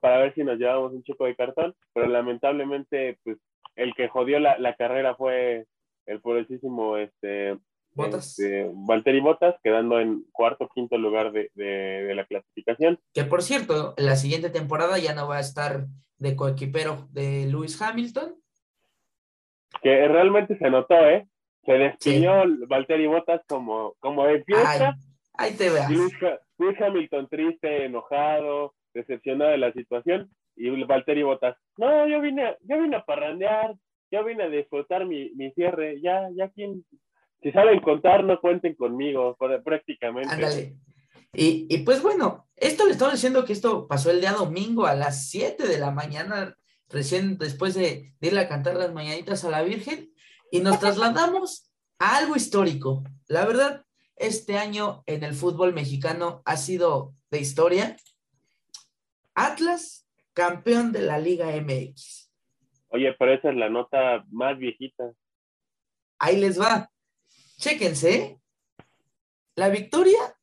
para 0.00 0.18
ver 0.18 0.34
si 0.34 0.42
nos 0.44 0.58
llevábamos 0.58 0.92
un 0.92 1.02
checo 1.04 1.24
de 1.26 1.36
cartón, 1.36 1.74
pero 1.94 2.06
lamentablemente 2.06 3.18
pues 3.24 3.38
el 3.76 3.94
que 3.94 4.08
jodió 4.08 4.40
la, 4.40 4.58
la 4.58 4.74
carrera 4.74 5.14
fue 5.14 5.66
el 6.06 6.20
poderosísimo 6.20 6.96
este, 6.96 7.56
Bottas. 8.04 8.38
este, 8.38 8.70
Valtteri 8.74 9.20
Bottas, 9.20 9.56
quedando 9.62 10.00
en 10.00 10.24
cuarto, 10.32 10.68
quinto 10.74 10.96
lugar 10.96 11.32
de, 11.32 11.50
de- 11.54 12.04
de 12.04 12.14
la 12.14 12.24
clasificación. 12.24 12.98
Que 13.12 13.24
por 13.24 13.42
cierto, 13.42 13.94
en 13.96 14.06
la 14.06 14.16
siguiente 14.16 14.50
temporada 14.50 14.98
ya 14.98 15.14
no 15.14 15.28
va 15.28 15.36
a 15.36 15.40
estar 15.40 15.86
de 16.18 16.34
coequipero 16.36 17.06
de 17.12 17.46
Lewis 17.50 17.80
Hamilton. 17.80 18.34
que 19.82 20.08
realmente 20.08 20.56
se 20.58 20.70
notó, 20.70 20.94
¿eh? 21.08 21.28
Se 21.64 21.72
despidió 21.72 22.32
Valtteri 22.66 23.06
Bottas 23.06 23.42
como, 23.46 23.94
como 24.00 24.24
de 24.26 24.36
Ay, 24.36 24.42
fiesta. 24.44 24.96
ahí 25.34 25.52
te 25.54 25.70
veas. 25.70 25.90
Lewis, 25.90 26.12
Ha- 26.22 26.40
Lewis 26.58 26.80
Hamilton 26.80 27.28
triste, 27.28 27.84
enojado, 27.84 28.74
decepcionado 28.94 29.50
de 29.50 29.58
la 29.58 29.72
situación. 29.72 30.30
Y 30.56 30.70
Valtteri 30.84 31.22
Bottas, 31.22 31.56
no, 31.76 32.08
yo 32.08 32.20
vine, 32.20 32.44
a- 32.46 32.56
yo 32.62 32.80
vine 32.82 32.96
a 32.96 33.04
parrandear, 33.04 33.74
yo 34.10 34.24
vine 34.24 34.44
a 34.44 34.48
disfrutar 34.48 35.04
mi, 35.06 35.30
mi 35.36 35.52
cierre. 35.52 36.00
Ya, 36.00 36.28
ya 36.34 36.48
quien, 36.48 36.84
si 37.42 37.52
saben 37.52 37.80
contar, 37.80 38.24
no 38.24 38.40
cuenten 38.40 38.74
conmigo, 38.74 39.36
prácticamente. 39.64 40.32
Ándale. 40.32 40.76
Y, 41.32 41.66
y 41.68 41.78
pues 41.78 42.02
bueno, 42.02 42.48
esto 42.56 42.86
le 42.86 42.92
estamos 42.92 43.14
diciendo 43.14 43.44
que 43.44 43.52
esto 43.52 43.86
pasó 43.86 44.10
el 44.10 44.20
día 44.20 44.32
domingo 44.32 44.86
a 44.86 44.94
las 44.94 45.28
7 45.28 45.66
de 45.66 45.78
la 45.78 45.90
mañana, 45.90 46.56
recién 46.88 47.38
después 47.38 47.74
de, 47.74 48.14
de 48.18 48.28
ir 48.28 48.38
a 48.38 48.48
cantar 48.48 48.76
las 48.76 48.92
mañanitas 48.92 49.44
a 49.44 49.50
la 49.50 49.62
Virgen, 49.62 50.12
y 50.50 50.60
nos 50.60 50.80
trasladamos 50.80 51.70
a 51.98 52.16
algo 52.16 52.34
histórico. 52.34 53.04
La 53.26 53.44
verdad, 53.44 53.84
este 54.16 54.58
año 54.58 55.02
en 55.06 55.22
el 55.22 55.34
fútbol 55.34 55.72
mexicano 55.72 56.42
ha 56.44 56.56
sido 56.56 57.14
de 57.30 57.40
historia. 57.40 57.96
Atlas, 59.34 60.08
campeón 60.32 60.92
de 60.92 61.02
la 61.02 61.18
Liga 61.18 61.46
MX. 61.48 62.32
Oye, 62.88 63.14
pero 63.18 63.34
esa 63.34 63.50
es 63.50 63.56
la 63.56 63.68
nota 63.68 64.24
más 64.30 64.58
viejita. 64.58 65.12
Ahí 66.18 66.40
les 66.40 66.60
va. 66.60 66.90
Chéquense. 67.58 68.40
La 69.56 69.68
victoria 69.68 70.38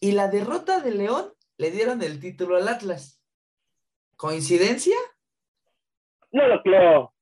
y 0.00 0.12
la 0.12 0.28
derrota 0.28 0.80
de 0.80 0.92
León 0.92 1.34
le 1.58 1.70
dieron 1.70 2.02
el 2.02 2.18
título 2.18 2.56
al 2.56 2.68
Atlas. 2.68 3.22
¿Coincidencia? 4.16 4.96
No 6.32 6.48
lo 6.48 6.62
creo. 6.62 7.14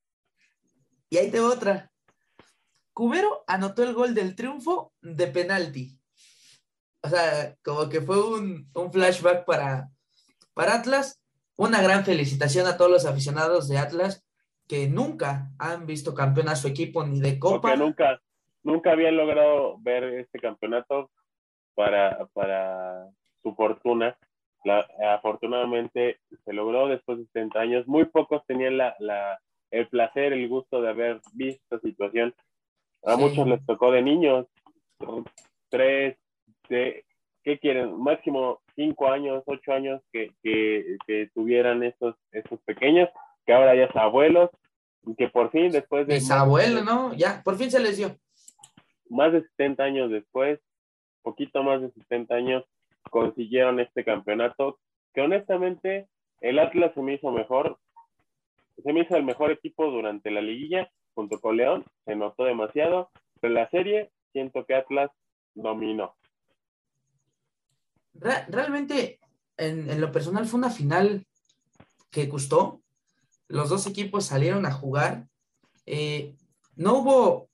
Y 1.11 1.19
ahí 1.19 1.31
te 1.31 1.41
va 1.41 1.51
otra. 1.51 1.93
Cubero 2.93 3.45
anotó 3.49 3.83
el 3.83 3.95
gol 3.95 4.15
del 4.15 4.37
triunfo 4.37 4.95
de 5.01 5.27
penalti. 5.27 5.99
O 7.03 7.09
sea, 7.09 7.57
como 7.65 7.89
que 7.89 8.01
fue 8.01 8.23
un, 8.23 8.71
un 8.75 8.93
flashback 8.93 9.45
para, 9.45 9.91
para 10.55 10.75
Atlas. 10.75 11.21
Una 11.57 11.83
gran 11.83 12.05
felicitación 12.05 12.67
a 12.67 12.77
todos 12.77 12.91
los 12.91 13.07
aficionados 13.07 13.69
de 13.69 13.79
Atlas 13.79 14.25
que 14.69 14.89
nunca 14.89 15.51
han 15.59 15.85
visto 15.87 16.15
campeón 16.15 16.49
a 16.49 16.57
su 16.57 16.69
equipo 16.69 17.05
ni 17.05 17.21
de 17.21 17.39
Copa. 17.39 17.61
porque 17.61 17.77
nunca, 17.77 18.23
nunca 18.63 18.93
habían 18.93 19.17
logrado 19.17 19.77
ver 19.81 20.05
este 20.05 20.39
campeonato 20.39 21.11
para, 21.75 22.27
para 22.33 23.09
su 23.43 23.55
fortuna. 23.55 24.17
La- 24.65 24.87
afortunadamente 25.15 26.19
se 26.45 26.53
logró 26.53 26.87
después 26.89 27.19
de 27.19 27.25
70 27.27 27.61
años. 27.61 27.87
Muy 27.89 28.05
pocos 28.05 28.45
tenían 28.47 28.77
la, 28.79 28.95
la, 28.99 29.41
el 29.71 29.89
placer, 29.89 30.33
el 30.33 30.49
gusto 30.49 30.81
de 30.81 30.89
haber 30.91 31.21
visto 31.35 31.63
esta 31.77 31.81
situación. 31.87 32.35
A 33.05 33.17
Sí. 33.17 33.21
muchos 33.23 33.47
les 33.49 33.65
tocó 33.67 33.91
de 33.91 34.03
niños, 34.03 34.47
tres, 35.69 36.17
de, 36.69 37.05
¿qué 37.43 37.59
quieren? 37.59 37.99
Máximo 38.01 38.61
cinco 38.77 39.09
años, 39.09 39.43
ocho 39.47 39.73
años 39.73 40.01
que, 40.13 40.33
que, 40.43 40.97
que 41.07 41.29
tuvieran 41.35 41.83
estos, 41.83 42.15
estos 42.31 42.61
pequeños, 42.63 43.09
que 43.45 43.53
ahora 43.53 43.75
ya 43.75 43.91
son 43.93 44.03
abuelos, 44.03 44.51
y 45.05 45.15
que 45.17 45.29
por 45.29 45.51
fin 45.51 45.71
después 45.71 46.07
de... 46.07 46.15
Mis 46.15 46.31
abuelos, 46.31 46.85
¿no? 46.85 47.13
Ya, 47.15 47.43
por 47.43 47.57
fin 47.57 47.71
se 47.71 47.81
les 47.81 47.97
dio. 47.97 48.17
Más 49.13 49.33
de 49.33 49.43
70 49.43 49.83
años 49.85 50.11
después, 50.11 50.61
poquito 51.23 51.63
más 51.63 51.81
de 51.81 51.91
70 51.93 52.35
años, 52.35 52.65
consiguieron 53.11 53.81
este 53.81 54.05
campeonato, 54.05 54.79
que 55.15 55.21
honestamente 55.21 56.09
el 56.41 56.59
Atlas 56.59 56.93
se 56.95 57.03
me 57.03 57.15
hizo 57.15 57.31
mejor, 57.31 57.79
se 58.83 58.93
me 58.93 59.01
hizo 59.01 59.17
el 59.17 59.25
mejor 59.25 59.51
equipo 59.53 59.91
durante 59.91 60.31
la 60.31 60.41
liguilla, 60.41 60.91
junto 61.15 61.41
con 61.41 61.57
León, 61.57 61.85
se 62.05 62.17
notó 62.17 62.45
demasiado, 62.45 63.11
pero 63.41 63.55
la 63.55 63.69
serie 63.71 64.11
siento 64.33 64.65
que 64.65 64.75
Atlas 64.75 65.11
dominó. 65.55 66.15
Re- 68.15 68.47
realmente, 68.49 69.21
en, 69.57 69.91
en 69.91 70.01
lo 70.01 70.11
personal, 70.11 70.47
fue 70.47 70.59
una 70.59 70.71
final 70.71 71.27
que 72.11 72.27
gustó. 72.27 72.81
Los 73.49 73.69
dos 73.69 73.87
equipos 73.87 74.27
salieron 74.27 74.65
a 74.67 74.73
jugar. 74.73 75.27
Eh, 75.87 76.35
no 76.77 76.95
hubo 76.99 77.49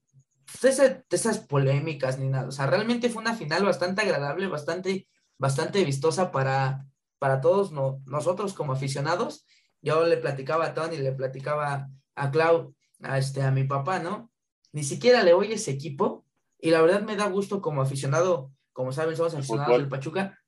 pues, 0.50 0.78
ese- 0.78 1.05
esas 1.11 1.38
polémicas 1.38 2.19
ni 2.19 2.28
nada. 2.28 2.49
O 2.49 2.52
sea, 2.52 2.67
realmente 2.67 3.11
fue 3.11 3.23
una 3.23 3.35
final 3.35 3.64
bastante 3.64 4.02
agradable, 4.02 4.47
bastante, 4.49 5.09
bastante 5.38 5.85
vistosa 5.85 6.31
para, 6.33 6.87
para 7.19 7.40
todos 7.40 7.73
no- 7.73 8.00
nosotros 8.07 8.55
como 8.55 8.73
aficionados. 8.73 9.45
Yo 9.83 10.05
le 10.05 10.17
platicaba 10.17 10.67
a 10.67 10.75
Tony, 10.75 10.97
le 10.99 11.12
platicaba 11.12 11.88
a 12.14 12.31
Clau, 12.31 12.75
a, 13.02 13.19
este, 13.19 13.43
a 13.43 13.50
mi 13.50 13.64
papá, 13.64 13.99
¿no? 14.00 14.31
Ni 14.73 14.83
siquiera 14.85 15.23
le 15.23 15.35
voy 15.35 15.52
a 15.52 15.55
ese 15.55 15.71
equipo 15.71 16.25
y 16.61 16.71
la 16.71 16.83
verdad 16.83 17.02
me 17.02 17.17
da 17.17 17.26
gusto 17.28 17.61
como 17.61 17.81
aficionado, 17.83 18.50
como 18.73 18.93
saben, 18.93 19.17
somos 19.17 19.35
aficionados 19.35 19.69
del 19.78 19.88
Pachuca. 19.88 20.38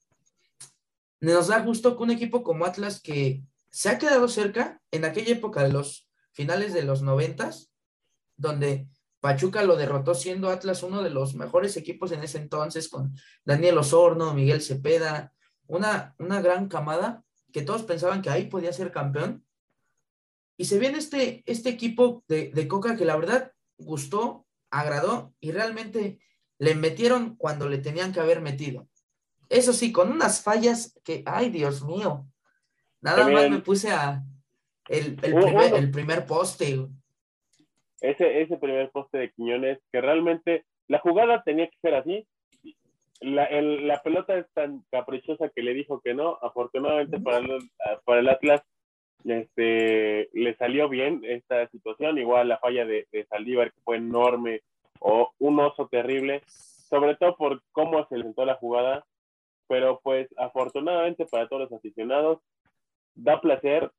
Nos 1.21 1.49
da 1.49 1.61
gusto 1.61 1.97
que 1.97 2.03
un 2.03 2.11
equipo 2.11 2.43
como 2.43 2.65
Atlas 2.65 3.01
que 3.01 3.45
se 3.71 3.89
ha 3.91 3.99
quedado 3.99 4.27
cerca 4.29 4.81
en 4.91 5.05
aquella 5.05 5.33
época 5.33 5.63
de 5.63 5.73
los 5.73 6.09
finales 6.33 6.73
de 6.73 6.83
los 6.83 7.03
noventas, 7.03 7.71
donde 8.37 8.89
Pachuca 9.21 9.63
lo 9.63 9.77
derrotó 9.77 10.15
siendo 10.15 10.49
Atlas 10.49 10.83
uno 10.83 11.03
de 11.03 11.11
los 11.11 11.35
mejores 11.35 11.77
equipos 11.77 12.13
en 12.13 12.23
ese 12.23 12.39
entonces, 12.39 12.89
con 12.89 13.15
Daniel 13.45 13.79
Osorno, 13.79 14.35
Miguel 14.35 14.63
Cepeda, 14.63 15.33
una, 15.67 16.15
una 16.19 16.41
gran 16.41 16.69
camada 16.69 17.23
que 17.53 17.63
todos 17.63 17.83
pensaban 17.83 18.23
que 18.23 18.31
ahí 18.31 18.47
podía 18.47 18.73
ser 18.73 18.91
campeón. 18.91 19.45
Y 20.57 20.65
se 20.65 20.79
viene 20.79 20.99
este, 20.99 21.43
este 21.47 21.69
equipo 21.69 22.25
de, 22.29 22.51
de 22.51 22.69
Coca 22.69 22.97
que 22.97 23.05
la 23.05 23.17
verdad 23.17 23.53
gustó, 23.77 24.47
agradó 24.71 25.35
y 25.41 25.53
realmente 25.53 26.21
le 26.59 26.75
metieron 26.75 27.37
cuando 27.37 27.69
le 27.69 27.79
tenían 27.79 28.13
que 28.13 28.21
haber 28.21 28.41
metido. 28.41 28.89
Eso 29.49 29.73
sí, 29.73 29.91
con 29.93 30.13
unas 30.13 30.43
fallas 30.43 30.95
que, 31.03 31.23
ay 31.27 31.51
Dios 31.51 31.83
mío, 31.85 32.27
nada 33.01 33.29
más 33.29 33.51
me 33.51 33.59
puse 33.59 33.91
a 33.91 34.23
el, 34.89 35.17
primer, 35.17 35.75
el 35.75 35.91
primer 35.91 36.27
poste. 36.27 36.89
Ese, 38.01 38.41
ese 38.43 38.57
primer 38.57 38.91
poste 38.91 39.19
de 39.19 39.31
Quiñones, 39.33 39.79
que 39.93 40.01
realmente 40.01 40.65
la 40.89 40.99
jugada 40.99 41.43
tenía 41.43 41.67
que 41.69 41.77
ser 41.83 41.95
así. 41.95 42.27
La, 43.21 43.45
el- 43.45 43.87
la 43.87 44.01
pelota 44.03 44.37
es 44.39 44.47
tan 44.55 44.83
caprichosa 44.91 45.51
que 45.51 45.63
le 45.63 45.75
dijo 45.75 46.01
que 46.01 46.15
no. 46.15 46.39
Afortunadamente 46.41 47.21
para 47.21 47.39
el, 47.39 47.59
para 48.05 48.21
el 48.21 48.29
Atlas 48.29 48.63
este, 49.25 50.29
le 50.33 50.55
salió 50.57 50.89
bien 50.89 51.21
esta 51.25 51.69
situación. 51.69 52.19
Igual 52.19 52.49
la 52.49 52.59
falla 52.59 52.85
de, 52.85 53.07
de 53.13 53.25
Saldívar, 53.27 53.73
que 53.73 53.81
fue 53.83 53.97
enorme, 53.97 54.63
o 54.99 55.31
un 55.39 55.61
oso 55.61 55.89
terrible, 55.89 56.43
sobre 56.47 57.17
todo 57.17 57.37
por 57.37 57.63
cómo 57.73 58.07
se 58.09 58.17
sentó 58.21 58.45
la 58.45 58.55
jugada. 58.55 59.05
Pero 59.69 60.01
pues 60.03 60.29
afortunadamente 60.37 61.27
para 61.27 61.49
todos 61.49 61.71
los 61.71 61.73
aficionados, 61.73 62.39
da 63.15 63.41
placer. 63.41 63.91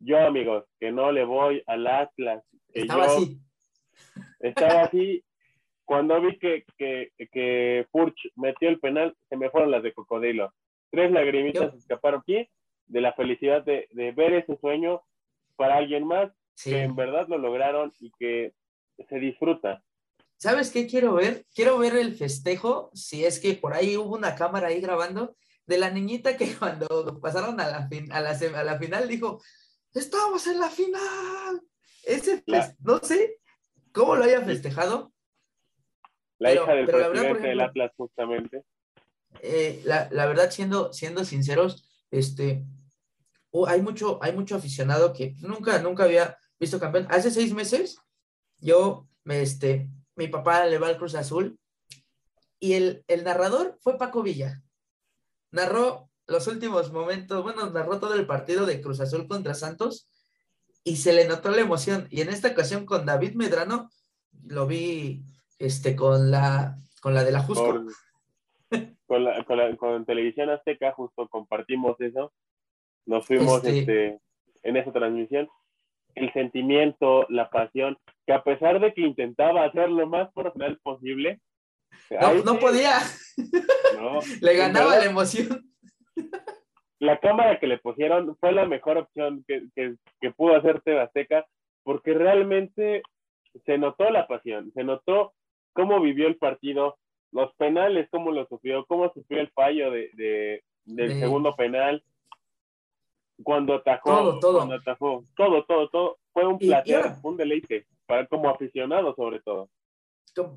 Yo, 0.00 0.18
amigos, 0.20 0.64
que 0.78 0.92
no 0.92 1.10
le 1.10 1.24
voy 1.24 1.62
al 1.66 1.86
Atlas, 1.88 2.44
que 2.72 2.82
Estaba 2.82 3.06
yo 3.06 3.12
así. 3.12 3.38
Estaba 4.40 4.82
así. 4.82 5.24
Cuando 5.84 6.20
vi 6.20 6.38
que, 6.38 6.64
que, 6.76 7.12
que 7.32 7.86
Furch 7.90 8.30
metió 8.36 8.68
el 8.68 8.78
penal, 8.78 9.16
se 9.28 9.36
me 9.36 9.48
fueron 9.50 9.70
las 9.70 9.82
de 9.82 9.92
cocodrilo. 9.94 10.52
Tres 10.90 11.10
lagrimitas 11.10 11.72
Yo- 11.72 11.78
escaparon 11.78 12.20
aquí 12.20 12.48
de 12.86 13.00
la 13.00 13.12
felicidad 13.14 13.62
de, 13.64 13.88
de 13.92 14.12
ver 14.12 14.34
ese 14.34 14.56
sueño 14.58 15.02
para 15.56 15.76
alguien 15.76 16.06
más 16.06 16.30
Sí. 16.54 16.70
que 16.70 16.82
en 16.82 16.96
verdad 16.96 17.26
lo 17.28 17.38
lograron 17.38 17.92
y 18.00 18.10
que 18.18 18.52
se 19.08 19.18
disfruta. 19.20 19.82
¿Sabes 20.38 20.70
qué 20.72 20.86
quiero 20.88 21.14
ver? 21.14 21.44
Quiero 21.54 21.78
ver 21.78 21.94
el 21.96 22.14
festejo, 22.16 22.90
si 22.94 23.24
es 23.24 23.38
que 23.40 23.54
por 23.54 23.74
ahí 23.74 23.96
hubo 23.96 24.16
una 24.16 24.34
cámara 24.34 24.68
ahí 24.68 24.80
grabando, 24.80 25.36
de 25.66 25.78
la 25.78 25.90
niñita 25.90 26.36
que 26.36 26.46
cuando 26.58 27.20
pasaron 27.20 27.60
a 27.60 27.68
la, 27.68 27.88
fin- 27.88 28.10
a 28.12 28.20
la, 28.20 28.30
a 28.32 28.64
la 28.64 28.78
final 28.78 29.06
dijo, 29.08 29.40
estamos 29.94 30.46
en 30.48 30.58
la 30.60 30.68
final. 30.68 31.60
Ese, 32.04 32.42
La- 32.46 32.74
no 32.80 32.98
sé 32.98 33.36
cómo 33.98 34.14
lo 34.14 34.24
haya 34.24 34.42
festejado. 34.42 35.12
La 36.38 36.50
Pero- 36.50 36.62
hija 36.62 36.72
del 36.74 36.86
pero 36.86 36.98
la 37.00 37.08
verdad, 37.08 37.42
del 37.42 37.60
Atlas, 37.60 37.92
justamente. 37.96 38.64
Eh, 39.42 39.82
la, 39.84 40.08
la 40.12 40.26
verdad, 40.26 40.50
siendo, 40.50 40.92
siendo 40.92 41.24
sinceros, 41.24 41.84
este, 42.12 42.64
uh, 43.50 43.66
hay, 43.66 43.82
mucho, 43.82 44.18
hay 44.22 44.32
mucho 44.32 44.54
aficionado 44.54 45.12
que 45.12 45.34
nunca, 45.40 45.80
nunca 45.80 46.04
había 46.04 46.38
visto 46.60 46.78
campeón. 46.78 47.08
Hace 47.10 47.32
seis 47.32 47.52
meses, 47.52 47.98
yo, 48.58 49.08
me, 49.24 49.42
este, 49.42 49.88
mi 50.14 50.28
papá 50.28 50.64
le 50.66 50.78
va 50.78 50.86
al 50.88 50.96
Cruz 50.96 51.16
Azul 51.16 51.58
y 52.60 52.74
el, 52.74 53.04
el 53.08 53.24
narrador 53.24 53.76
fue 53.80 53.98
Paco 53.98 54.22
Villa. 54.22 54.62
Narró 55.50 56.08
los 56.26 56.46
últimos 56.46 56.92
momentos, 56.92 57.42
bueno, 57.42 57.68
narró 57.70 57.98
todo 57.98 58.14
el 58.14 58.26
partido 58.26 58.64
de 58.64 58.80
Cruz 58.80 59.00
Azul 59.00 59.26
contra 59.26 59.54
Santos 59.54 60.08
y 60.84 60.96
se 60.96 61.12
le 61.12 61.26
notó 61.26 61.50
la 61.50 61.60
emoción. 61.60 62.06
Y 62.10 62.20
en 62.20 62.28
esta 62.28 62.48
ocasión 62.48 62.86
con 62.86 63.06
David 63.06 63.34
Medrano, 63.34 63.90
lo 64.46 64.66
vi 64.66 65.22
este, 65.58 65.96
con, 65.96 66.30
la, 66.30 66.78
con 67.00 67.14
la 67.14 67.24
de 67.24 67.32
la 67.32 67.40
Jusco. 67.40 67.84
con, 69.06 69.24
la, 69.24 69.44
con, 69.44 69.58
la, 69.58 69.76
con 69.76 70.04
Televisión 70.04 70.50
Azteca, 70.50 70.92
justo 70.92 71.28
compartimos 71.28 72.00
eso. 72.00 72.32
Nos 73.06 73.26
fuimos 73.26 73.64
este... 73.64 73.78
Este, 73.78 74.20
en 74.62 74.76
esa 74.76 74.92
transmisión. 74.92 75.48
El 76.14 76.32
sentimiento, 76.32 77.26
la 77.28 77.48
pasión, 77.48 77.96
que 78.26 78.32
a 78.32 78.42
pesar 78.42 78.80
de 78.80 78.92
que 78.92 79.02
intentaba 79.02 79.64
hacer 79.64 79.88
lo 79.88 80.06
más 80.06 80.32
profesional 80.32 80.78
posible, 80.82 81.40
no, 82.10 82.34
no 82.44 82.58
podía. 82.58 82.98
No, 83.96 84.20
Le 84.40 84.56
ganaba 84.56 84.98
la 84.98 85.04
emoción. 85.04 85.72
La 87.00 87.18
cámara 87.18 87.58
que 87.60 87.66
le 87.66 87.78
pusieron 87.78 88.36
fue 88.38 88.52
la 88.52 88.66
mejor 88.66 88.98
opción 88.98 89.44
que, 89.46 89.68
que, 89.74 89.94
que 90.20 90.30
pudo 90.32 90.56
hacer 90.56 90.82
Azteca, 90.98 91.46
porque 91.84 92.12
realmente 92.14 93.02
se 93.64 93.78
notó 93.78 94.10
la 94.10 94.26
pasión, 94.26 94.72
se 94.74 94.84
notó 94.84 95.32
cómo 95.72 96.00
vivió 96.00 96.26
el 96.26 96.36
partido, 96.36 96.98
los 97.32 97.54
penales, 97.54 98.08
cómo 98.10 98.32
lo 98.32 98.46
sufrió, 98.46 98.84
cómo 98.86 99.12
sufrió 99.12 99.40
el 99.40 99.50
fallo 99.50 99.90
de, 99.90 100.10
de 100.14 100.62
del 100.84 101.20
segundo 101.20 101.54
penal, 101.54 102.02
cuando 103.42 103.74
atajó, 103.74 104.10
todo, 104.10 104.40
todo. 104.40 104.56
cuando 104.56 104.74
atajó, 104.74 105.24
todo, 105.36 105.64
todo, 105.64 105.88
todo, 105.88 106.18
fue 106.32 106.46
un 106.46 106.58
placer, 106.58 107.12
un 107.22 107.36
deleite, 107.36 107.86
para 108.06 108.26
como 108.26 108.48
aficionado 108.48 109.14
sobre 109.14 109.40
todo. 109.40 109.68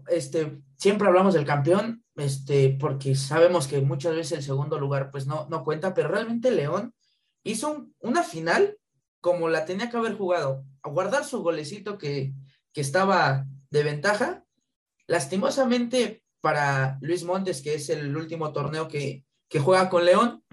Este, 0.07 0.61
siempre 0.77 1.07
hablamos 1.07 1.33
del 1.33 1.45
campeón, 1.45 2.03
este, 2.15 2.75
porque 2.79 3.15
sabemos 3.15 3.67
que 3.67 3.81
muchas 3.81 4.15
veces 4.15 4.39
el 4.39 4.43
segundo 4.43 4.79
lugar 4.79 5.11
pues 5.11 5.27
no, 5.27 5.47
no 5.49 5.63
cuenta, 5.63 5.93
pero 5.93 6.09
realmente 6.09 6.51
León 6.51 6.93
hizo 7.43 7.87
una 7.99 8.23
final 8.23 8.77
como 9.19 9.49
la 9.49 9.65
tenía 9.65 9.89
que 9.89 9.97
haber 9.97 10.17
jugado, 10.17 10.65
a 10.81 10.89
guardar 10.89 11.23
su 11.25 11.41
golecito 11.41 11.97
que, 11.97 12.33
que 12.73 12.81
estaba 12.81 13.45
de 13.69 13.83
ventaja. 13.83 14.43
Lastimosamente 15.07 16.23
para 16.41 16.97
Luis 17.01 17.23
Montes, 17.23 17.61
que 17.61 17.75
es 17.75 17.89
el 17.89 18.15
último 18.17 18.51
torneo 18.51 18.87
que, 18.87 19.25
que 19.47 19.59
juega 19.59 19.89
con 19.89 20.05
León, 20.05 20.43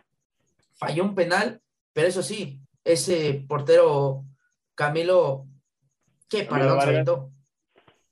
falló 0.75 1.05
un 1.05 1.15
penal, 1.15 1.63
pero 1.93 2.09
eso 2.09 2.23
sí, 2.23 2.61
ese 2.85 3.45
portero 3.49 4.25
Camilo, 4.75 5.47
¿qué 6.29 6.45
paradón 6.45 7.33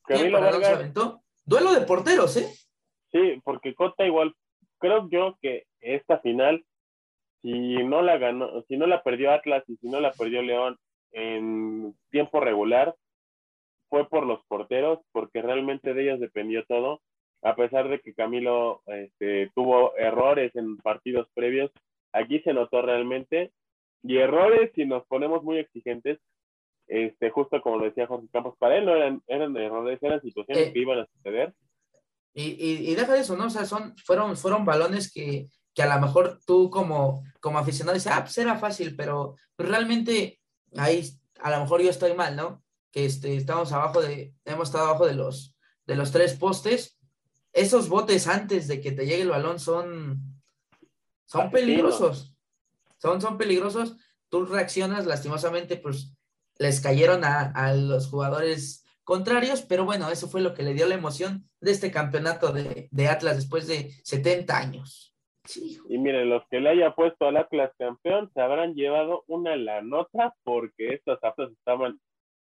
se 0.06 0.66
aventó? 0.66 1.22
Duelo 1.44 1.72
de 1.72 1.82
porteros, 1.82 2.36
¿eh? 2.36 2.46
Sí, 3.12 3.40
porque 3.44 3.74
Cota 3.74 4.04
igual, 4.04 4.34
creo 4.78 5.08
yo 5.10 5.38
que 5.40 5.64
esta 5.80 6.18
final, 6.18 6.64
si 7.42 7.52
no 7.84 8.02
la 8.02 8.18
ganó, 8.18 8.62
si 8.68 8.76
no 8.76 8.86
la 8.86 9.02
perdió 9.02 9.32
Atlas 9.32 9.62
y 9.68 9.76
si 9.76 9.88
no 9.88 10.00
la 10.00 10.12
perdió 10.12 10.42
León 10.42 10.76
en 11.12 11.94
tiempo 12.10 12.40
regular, 12.40 12.94
fue 13.88 14.08
por 14.08 14.26
los 14.26 14.44
porteros, 14.46 14.98
porque 15.12 15.42
realmente 15.42 15.94
de 15.94 16.02
ellos 16.02 16.20
dependió 16.20 16.64
todo, 16.66 17.00
a 17.42 17.54
pesar 17.54 17.88
de 17.88 18.00
que 18.00 18.14
Camilo 18.14 18.82
este, 18.86 19.50
tuvo 19.54 19.96
errores 19.96 20.54
en 20.56 20.76
partidos 20.78 21.28
previos, 21.34 21.70
aquí 22.12 22.40
se 22.40 22.52
notó 22.52 22.82
realmente, 22.82 23.52
y 24.02 24.18
errores, 24.18 24.72
si 24.74 24.84
nos 24.84 25.06
ponemos 25.06 25.42
muy 25.44 25.58
exigentes, 25.58 26.18
este, 26.86 27.30
justo 27.30 27.60
como 27.60 27.78
lo 27.78 27.84
decía 27.84 28.06
Jorge 28.06 28.28
Campos, 28.32 28.54
para 28.58 28.76
él 28.76 28.84
no 28.84 28.94
eran, 28.94 29.22
eran 29.26 29.56
errores, 29.56 29.98
eran 30.02 30.20
situaciones 30.20 30.68
eh, 30.68 30.72
que 30.72 30.78
iban 30.78 31.00
a 31.00 31.06
suceder. 31.06 31.54
Y, 32.32 32.42
y, 32.42 32.90
y, 32.90 32.94
deja 32.94 33.14
de 33.14 33.20
eso, 33.20 33.36
¿no? 33.36 33.46
O 33.46 33.50
sea, 33.50 33.64
son, 33.64 33.94
fueron, 34.04 34.36
fueron 34.36 34.64
balones 34.64 35.10
que, 35.10 35.48
que 35.76 35.82
a 35.82 35.94
lo 35.94 36.00
mejor 36.00 36.40
tú 36.46 36.70
como, 36.70 37.22
como 37.40 37.58
aficionado 37.58 37.94
dices, 37.94 38.12
ah, 38.12 38.22
pues 38.22 38.36
era 38.38 38.58
fácil, 38.58 38.96
pero 38.96 39.36
realmente 39.58 40.40
ahí 40.76 41.06
a 41.40 41.50
lo 41.50 41.60
mejor 41.60 41.82
yo 41.82 41.90
estoy 41.90 42.14
mal, 42.14 42.34
¿no? 42.34 42.62
Que 42.90 43.04
este, 43.04 43.36
estamos 43.36 43.72
abajo 43.72 44.00
de, 44.00 44.34
hemos 44.44 44.68
estado 44.68 44.86
abajo 44.86 45.06
de 45.06 45.14
los, 45.14 45.54
de 45.86 45.96
los 45.96 46.12
tres 46.12 46.34
postes. 46.34 46.98
Esos 47.52 47.88
botes 47.88 48.26
antes 48.26 48.68
de 48.68 48.80
que 48.80 48.92
te 48.92 49.04
llegue 49.04 49.22
el 49.22 49.30
balón 49.30 49.58
son, 49.58 50.40
son 51.26 51.50
peligrosos. 51.50 52.34
Son, 52.96 53.20
son 53.20 53.36
peligrosos. 53.36 53.96
Tú 54.30 54.46
reaccionas, 54.46 55.06
lastimosamente, 55.06 55.76
pues 55.76 56.15
les 56.58 56.80
cayeron 56.80 57.22
a, 57.24 57.74
los 57.74 58.08
jugadores 58.08 58.84
contrarios, 59.04 59.62
pero 59.62 59.84
bueno, 59.84 60.10
eso 60.10 60.28
fue 60.28 60.40
lo 60.40 60.54
que 60.54 60.62
le 60.62 60.74
dio 60.74 60.86
la 60.86 60.94
emoción 60.94 61.48
de 61.60 61.70
este 61.70 61.90
campeonato 61.90 62.52
de, 62.52 63.08
Atlas 63.08 63.36
después 63.36 63.66
de 63.66 63.90
70 64.04 64.56
años. 64.56 65.14
y 65.88 65.98
miren, 65.98 66.28
los 66.28 66.42
que 66.50 66.60
le 66.60 66.70
haya 66.70 66.94
puesto 66.94 67.26
al 67.26 67.36
Atlas 67.36 67.70
campeón 67.78 68.30
se 68.34 68.40
habrán 68.40 68.74
llevado 68.74 69.24
una 69.28 69.54
la 69.56 69.80
nota 69.82 70.34
porque 70.42 70.94
estos 70.94 71.18
Atlas 71.22 71.52
estaban 71.52 72.00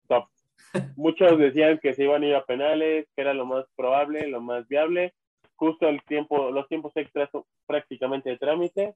top. 0.08 0.26
Muchos 0.96 1.38
decían 1.38 1.80
que 1.82 1.94
se 1.94 2.04
iban 2.04 2.24
a 2.24 2.28
ir 2.28 2.36
a 2.36 2.46
penales, 2.46 3.08
que 3.16 3.22
era 3.22 3.34
lo 3.34 3.46
más 3.46 3.66
probable, 3.76 4.28
lo 4.28 4.42
más 4.42 4.68
viable. 4.68 5.14
Justo 5.56 5.88
el 5.88 6.04
tiempo, 6.04 6.52
los 6.52 6.68
tiempos 6.68 6.92
extras 6.96 7.30
son 7.32 7.44
prácticamente 7.66 8.30
de 8.30 8.38
trámite, 8.38 8.96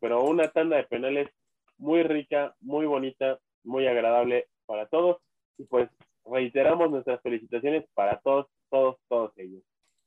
pero 0.00 0.22
una 0.22 0.48
tanda 0.48 0.76
de 0.76 0.84
penales 0.84 1.30
muy 1.78 2.02
rica, 2.02 2.54
muy 2.60 2.86
bonita, 2.86 3.38
muy 3.66 3.86
agradable 3.86 4.48
para 4.66 4.86
todos. 4.86 5.18
Y 5.58 5.64
pues 5.64 5.88
reiteramos 6.24 6.90
nuestras 6.90 7.20
felicitaciones 7.22 7.84
para 7.94 8.18
todos, 8.20 8.46
todos, 8.70 8.96
todos 9.08 9.32
ellos. 9.36 9.62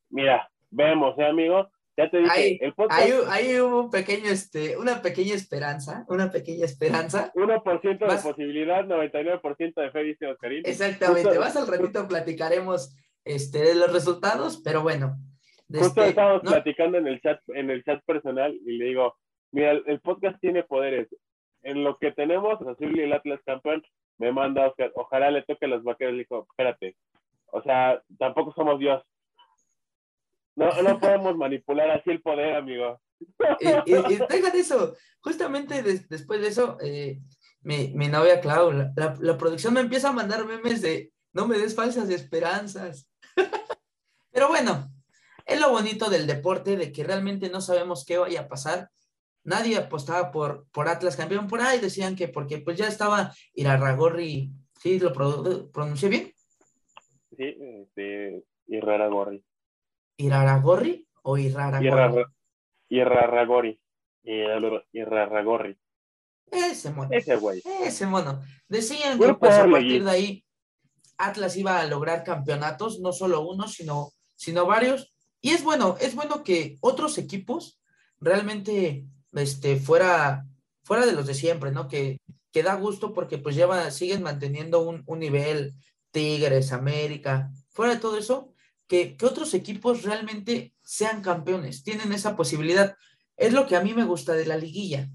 Mira, 0.09 0.49
vemos, 0.69 1.17
¿eh, 1.19 1.25
amigo? 1.25 1.69
Ya 1.97 2.09
te 2.09 2.19
dije, 2.19 2.65
el 2.65 2.73
podcast... 2.73 3.01
Hay, 3.29 3.55
un 3.55 3.89
pequeño, 3.89 4.29
este, 4.29 4.77
una 4.77 5.01
pequeña 5.01 5.35
esperanza, 5.35 6.05
una 6.07 6.31
pequeña 6.31 6.63
esperanza. 6.63 7.31
1% 7.35 7.99
de 7.99 8.21
posibilidad, 8.23 8.85
99% 8.85 9.73
de 9.75 9.91
fe, 9.91 10.03
dice 10.03 10.27
Oscarín. 10.27 10.61
Exactamente, 10.65 11.37
más 11.37 11.57
al 11.57 11.67
ratito 11.67 12.07
platicaremos 12.07 12.95
este, 13.25 13.59
de 13.59 13.75
los 13.75 13.91
resultados, 13.91 14.61
pero 14.63 14.81
bueno. 14.81 15.17
Justo 15.67 16.01
este, 16.01 16.09
estamos 16.09 16.41
platicando 16.41 16.97
en 16.97 17.07
el 17.07 17.21
chat, 17.21 17.41
en 17.49 17.69
el 17.69 17.83
chat 17.83 18.03
personal 18.05 18.57
y 18.65 18.77
le 18.77 18.85
digo, 18.85 19.15
mira, 19.51 19.71
el 19.71 19.99
podcast 19.99 20.39
tiene 20.39 20.63
poderes 20.63 21.09
en 21.63 21.83
lo 21.83 21.97
que 21.97 22.11
tenemos, 22.11 22.61
Azul 22.61 22.97
y 22.97 23.01
el 23.01 23.13
Atlas 23.13 23.41
campeón, 23.45 23.83
me 24.17 24.31
manda 24.31 24.67
Oscar, 24.67 24.91
ojalá 24.95 25.31
le 25.31 25.43
toque 25.43 25.65
a 25.65 25.69
los 25.69 25.83
vaqueros. 25.83 26.13
Le 26.13 26.19
dijo, 26.19 26.45
espérate, 26.49 26.95
o 27.47 27.61
sea, 27.63 28.01
tampoco 28.17 28.53
somos 28.53 28.79
Dios. 28.79 29.01
No, 30.55 30.69
no 30.81 30.99
podemos 30.99 31.35
manipular 31.37 31.89
así 31.91 32.11
el 32.11 32.21
poder, 32.21 32.55
amigo. 32.55 32.99
Y, 33.59 33.91
y, 33.93 34.19
eso, 34.53 34.95
justamente 35.21 35.83
después 35.83 36.41
de 36.41 36.47
eso, 36.47 36.77
eh, 36.81 37.19
mi, 37.61 37.89
mi, 37.93 38.07
novia 38.07 38.39
Clau, 38.39 38.71
la, 38.71 38.93
la, 39.19 39.37
producción 39.37 39.73
me 39.73 39.81
empieza 39.81 40.09
a 40.09 40.13
mandar 40.13 40.45
memes 40.45 40.81
de 40.81 41.11
no 41.33 41.45
me 41.45 41.57
des 41.57 41.75
falsas 41.75 42.09
esperanzas. 42.09 43.09
Pero 44.31 44.47
bueno, 44.47 44.89
es 45.45 45.59
lo 45.59 45.69
bonito 45.71 46.09
del 46.09 46.27
deporte, 46.27 46.77
de 46.77 46.91
que 46.93 47.03
realmente 47.03 47.49
no 47.49 47.59
sabemos 47.59 48.05
qué 48.05 48.17
vaya 48.17 48.41
a 48.41 48.47
pasar 48.47 48.89
nadie 49.43 49.77
apostaba 49.77 50.31
por, 50.31 50.67
por 50.71 50.87
Atlas 50.87 51.15
campeón 51.15 51.47
por 51.47 51.61
ahí, 51.61 51.79
decían 51.79 52.15
que 52.15 52.27
porque 52.27 52.59
pues 52.59 52.77
ya 52.77 52.87
estaba 52.87 53.33
Irarragorri, 53.53 54.51
¿sí 54.81 54.99
lo 54.99 55.11
pronuncié 55.71 56.09
bien? 56.09 56.33
Sí, 57.35 57.55
este, 57.59 58.43
Irarragorri. 58.67 59.43
¿Iraragorri 60.17 61.07
o 61.23 61.37
Iraragorri? 61.37 62.25
Irarragorri. 62.89 63.79
Irarragorri. 64.91 65.79
Ese 66.51 66.91
mono. 66.91 67.09
Ese 67.11 67.35
güey. 67.35 67.61
Ese 67.83 68.05
mono. 68.05 68.41
Decían 68.67 69.19
que 69.19 69.33
pues, 69.33 69.53
a 69.53 69.69
partir 69.69 70.03
de 70.03 70.11
ahí 70.11 70.45
Atlas 71.17 71.57
iba 71.57 71.79
a 71.79 71.85
lograr 71.85 72.23
campeonatos, 72.23 72.99
no 72.99 73.11
solo 73.11 73.41
uno, 73.41 73.67
sino, 73.67 74.11
sino 74.35 74.65
varios. 74.65 75.13
Y 75.41 75.51
es 75.51 75.63
bueno, 75.63 75.95
es 75.99 76.15
bueno 76.15 76.43
que 76.43 76.77
otros 76.81 77.17
equipos 77.17 77.79
realmente 78.19 79.05
este, 79.33 79.77
fuera, 79.77 80.45
fuera 80.83 81.05
de 81.05 81.13
los 81.13 81.27
de 81.27 81.33
siempre, 81.33 81.71
¿no? 81.71 81.87
Que, 81.87 82.19
que 82.51 82.63
da 82.63 82.75
gusto 82.75 83.13
porque 83.13 83.37
pues 83.37 83.55
lleva, 83.55 83.91
siguen 83.91 84.23
manteniendo 84.23 84.81
un, 84.81 85.03
un 85.05 85.19
nivel, 85.19 85.73
Tigres, 86.11 86.71
América, 86.71 87.51
fuera 87.69 87.93
de 87.93 87.99
todo 87.99 88.17
eso, 88.17 88.53
que, 88.87 89.15
que, 89.15 89.25
otros 89.25 89.53
equipos 89.53 90.03
realmente 90.03 90.73
sean 90.81 91.21
campeones, 91.21 91.83
tienen 91.83 92.11
esa 92.11 92.35
posibilidad. 92.35 92.95
Es 93.37 93.53
lo 93.53 93.67
que 93.67 93.75
a 93.75 93.81
mí 93.81 93.93
me 93.93 94.05
gusta 94.05 94.33
de 94.33 94.45
la 94.45 94.57
liguilla. 94.57 95.07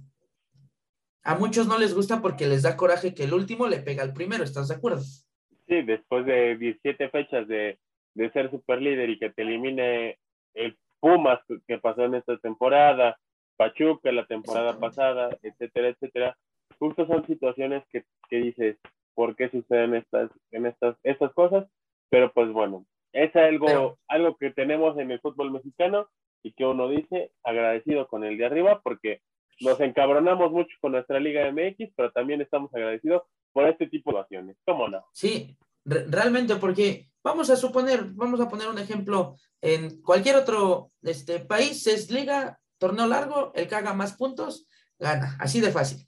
A 1.25 1.35
muchos 1.37 1.67
no 1.67 1.79
les 1.79 1.95
gusta 1.95 2.23
porque 2.23 2.47
les 2.47 2.63
da 2.63 2.77
coraje 2.77 3.15
que 3.15 3.25
el 3.25 3.35
último 3.35 3.67
le 3.67 3.81
pega 3.81 4.03
al 4.03 4.13
primero, 4.13 4.45
¿estás 4.45 4.69
de 4.69 4.77
acuerdo? 4.77 5.01
Sí, 5.01 5.83
después 5.83 6.27
de 6.27 6.57
17 6.57 7.09
fechas 7.09 7.49
de, 7.49 7.79
de 8.15 8.31
ser 8.33 8.51
super 8.51 8.81
líder 8.81 9.11
y 9.11 9.19
que 9.19 9.31
te 9.31 9.43
elimine 9.43 10.19
el 10.53 10.79
Pumas 11.01 11.41
que 11.67 11.79
pasó 11.79 12.05
en 12.05 12.15
esta 12.15 12.39
temporada, 12.39 13.19
Pachuca 13.57 14.11
la 14.13 14.27
temporada 14.27 14.79
pasada, 14.79 15.37
etcétera, 15.43 15.89
etcétera, 15.89 16.37
justo 16.79 17.07
son 17.07 17.27
situaciones 17.27 17.85
que, 17.91 18.05
que 18.29 18.37
dices, 18.37 18.77
¿por 19.15 19.37
qué 19.37 19.49
suceden 19.51 19.95
estas, 19.95 20.31
en 20.51 20.67
estas, 20.67 20.97
estas 21.03 21.33
cosas? 21.35 21.67
Pero 22.11 22.33
pues 22.33 22.51
bueno, 22.53 22.85
es 23.13 23.35
algo, 23.37 23.67
Pero- 23.67 23.99
algo 24.09 24.37
que 24.37 24.51
tenemos 24.51 24.99
en 24.99 25.11
el 25.11 25.21
fútbol 25.21 25.51
mexicano 25.53 26.09
y 26.43 26.53
que 26.53 26.65
uno 26.67 26.89
dice 26.89 27.33
agradecido 27.43 28.07
con 28.09 28.25
el 28.25 28.37
de 28.37 28.47
arriba 28.47 28.81
porque 28.83 29.21
nos 29.61 29.81
encabronamos 29.81 30.51
mucho 30.51 30.77
con 30.81 30.93
nuestra 30.93 31.21
Liga 31.21 31.51
MX, 31.51 31.93
pero 31.97 32.11
también 32.13 32.41
estamos 32.41 32.75
agradecidos 32.75 33.23
por 33.53 33.69
este 33.69 33.87
tipo 33.87 34.13
de 34.13 34.19
acciones. 34.19 34.57
¿Cómo 34.67 34.89
no? 34.89 35.05
Sí, 35.13 35.57
re- 35.85 36.07
realmente, 36.11 36.57
porque 36.57 37.07
vamos 37.23 37.49
a 37.51 37.57
suponer, 37.57 38.01
vamos 38.15 38.41
a 38.41 38.49
poner 38.49 38.67
un 38.69 38.79
ejemplo, 38.79 39.37
en 39.63 40.03
cualquier 40.03 40.37
otro 40.37 40.91
este, 41.03 41.39
país 41.39 41.87
es 41.87 42.11
liga, 42.11 42.59
torneo 42.85 43.07
largo, 43.07 43.53
el 43.55 43.67
que 43.67 43.75
haga 43.77 43.95
más 43.95 44.13
puntos, 44.15 44.67
gana, 44.99 45.37
así 45.41 45.61
de 45.61 45.71
fácil. 45.73 46.07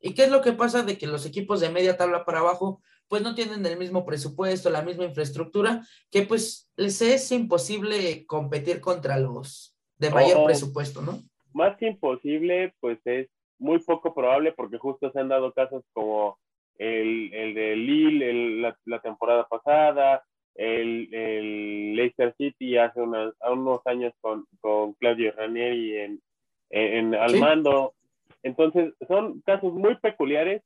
¿Y 0.00 0.14
qué 0.14 0.24
es 0.24 0.30
lo 0.30 0.40
que 0.40 0.52
pasa 0.52 0.82
de 0.82 0.96
que 0.96 1.06
los 1.06 1.26
equipos 1.26 1.60
de 1.60 1.68
media 1.68 1.98
tabla 1.98 2.24
para 2.24 2.38
abajo, 2.38 2.80
pues 3.06 3.20
no 3.22 3.34
tienen 3.34 3.66
el 3.66 3.76
mismo 3.76 4.06
presupuesto, 4.06 4.70
la 4.70 4.80
misma 4.82 5.04
infraestructura, 5.04 5.82
que 6.10 6.22
pues 6.22 6.70
les 6.76 7.02
es 7.02 7.30
imposible 7.32 8.24
competir 8.26 8.80
contra 8.80 9.18
los 9.18 9.76
de 9.98 10.08
mayor 10.10 10.38
Oh. 10.38 10.46
presupuesto, 10.46 11.02
¿no? 11.02 11.20
Más 11.52 11.76
que 11.76 11.88
imposible, 11.88 12.72
pues 12.80 12.98
es 13.04 13.28
muy 13.58 13.78
poco 13.80 14.14
probable 14.14 14.52
porque 14.52 14.78
justo 14.78 15.10
se 15.12 15.18
han 15.20 15.28
dado 15.28 15.52
casos 15.52 15.82
como 15.92 16.38
el, 16.78 17.34
el 17.34 17.54
de 17.54 17.76
Lille 17.76 18.30
el- 18.30 18.62
la, 18.62 18.74
la 18.86 19.00
temporada 19.02 19.46
pasada, 19.48 20.24
el, 20.60 21.14
el 21.14 21.94
Leicester 21.96 22.34
City 22.36 22.76
hace 22.76 23.00
unas, 23.00 23.32
unos 23.50 23.80
años 23.86 24.12
con, 24.20 24.46
con 24.60 24.92
Claudio 24.94 25.32
Ranieri 25.32 25.96
en, 25.96 26.22
en, 26.70 27.14
al 27.14 27.30
Sí. 27.30 27.38
mando. 27.40 27.94
Entonces, 28.42 28.92
son 29.08 29.40
casos 29.40 29.72
muy 29.72 29.96
peculiares 29.96 30.62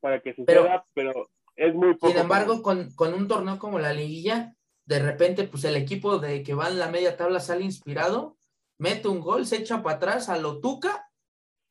para 0.00 0.20
que 0.20 0.34
Pero- 0.34 0.62
suceda, 0.62 0.86
pero, 0.92 1.28
es 1.56 1.74
muy 1.74 1.94
poco. 1.94 2.08
Sin 2.12 2.20
embargo, 2.20 2.62
con, 2.62 2.90
con 2.94 3.14
un 3.14 3.26
torneo 3.28 3.58
como 3.58 3.78
la 3.78 3.92
liguilla, 3.92 4.54
de 4.86 4.98
repente, 4.98 5.44
pues 5.44 5.64
el 5.64 5.76
equipo 5.76 6.18
de 6.18 6.42
que 6.42 6.52
va 6.54 6.68
en 6.68 6.78
la 6.78 6.90
media 6.90 7.16
tabla 7.16 7.40
sale 7.40 7.64
inspirado, 7.64 8.36
mete 8.78 9.08
un 9.08 9.20
gol, 9.20 9.46
se 9.46 9.56
echa 9.56 9.82
para 9.82 9.96
atrás 9.96 10.28
a 10.28 10.36
lo 10.36 10.60
tuca 10.60 11.08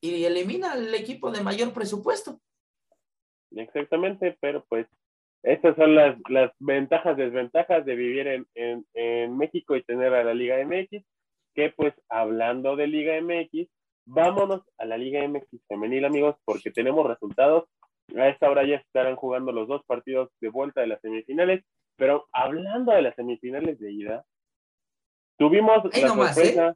y 0.00 0.24
elimina 0.24 0.72
al 0.72 0.92
equipo 0.94 1.30
de 1.30 1.42
mayor 1.42 1.72
presupuesto. 1.72 2.40
Exactamente, 3.52 4.36
pero 4.40 4.64
pues 4.68 4.86
estas 5.44 5.76
son 5.76 5.94
las, 5.94 6.16
las 6.30 6.52
ventajas, 6.58 7.16
desventajas 7.18 7.84
de 7.84 7.94
vivir 7.94 8.26
en, 8.26 8.46
en, 8.54 8.86
en 8.94 9.36
México 9.36 9.76
y 9.76 9.82
tener 9.82 10.14
a 10.14 10.24
la 10.24 10.32
Liga 10.32 10.56
MX, 10.64 11.04
que 11.54 11.70
pues 11.76 11.94
hablando 12.08 12.76
de 12.76 12.86
Liga 12.86 13.20
MX, 13.20 13.68
vámonos 14.06 14.62
a 14.78 14.86
la 14.86 14.96
Liga 14.96 15.26
MX 15.28 15.46
femenil, 15.68 16.06
amigos, 16.06 16.36
porque 16.46 16.70
tenemos 16.70 17.06
resultados. 17.06 17.68
A 18.16 18.28
esta 18.28 18.50
hora 18.50 18.66
ya 18.66 18.76
estarán 18.76 19.16
jugando 19.16 19.52
los 19.52 19.68
dos 19.68 19.82
partidos 19.84 20.30
de 20.40 20.48
vuelta 20.48 20.80
de 20.80 20.86
las 20.88 21.00
semifinales, 21.02 21.62
pero 21.96 22.26
hablando 22.32 22.92
de 22.92 23.02
las 23.02 23.14
semifinales 23.14 23.78
de 23.78 23.92
ida, 23.92 24.24
tuvimos 25.38 25.84
la 25.94 26.08
nomás, 26.08 26.34
sorpresa. 26.34 26.74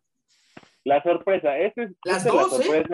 La 0.85 1.02
sorpresa, 1.02 1.59
esa 1.59 1.83
es, 1.83 1.90
Las 2.04 2.26
es 2.26 2.35
la 2.35 2.40
dos, 2.40 2.61
¿eh? 2.61 2.85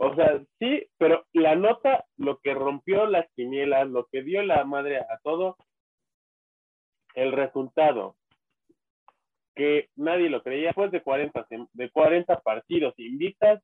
O 0.00 0.14
sea, 0.14 0.40
sí, 0.60 0.86
pero 0.96 1.26
la 1.32 1.56
nota, 1.56 2.04
lo 2.16 2.38
que 2.38 2.54
rompió 2.54 3.06
las 3.06 3.26
quinielas, 3.34 3.88
lo 3.88 4.06
que 4.06 4.22
dio 4.22 4.42
la 4.42 4.64
madre 4.64 4.98
a 4.98 5.18
todo, 5.22 5.56
el 7.14 7.32
resultado, 7.32 8.16
que 9.56 9.88
nadie 9.96 10.30
lo 10.30 10.42
creía, 10.42 10.68
después 10.68 10.92
de 10.92 11.02
40, 11.02 11.46
sem- 11.48 11.68
de 11.72 11.90
40 11.90 12.40
partidos 12.42 12.94
invictas, 12.98 13.60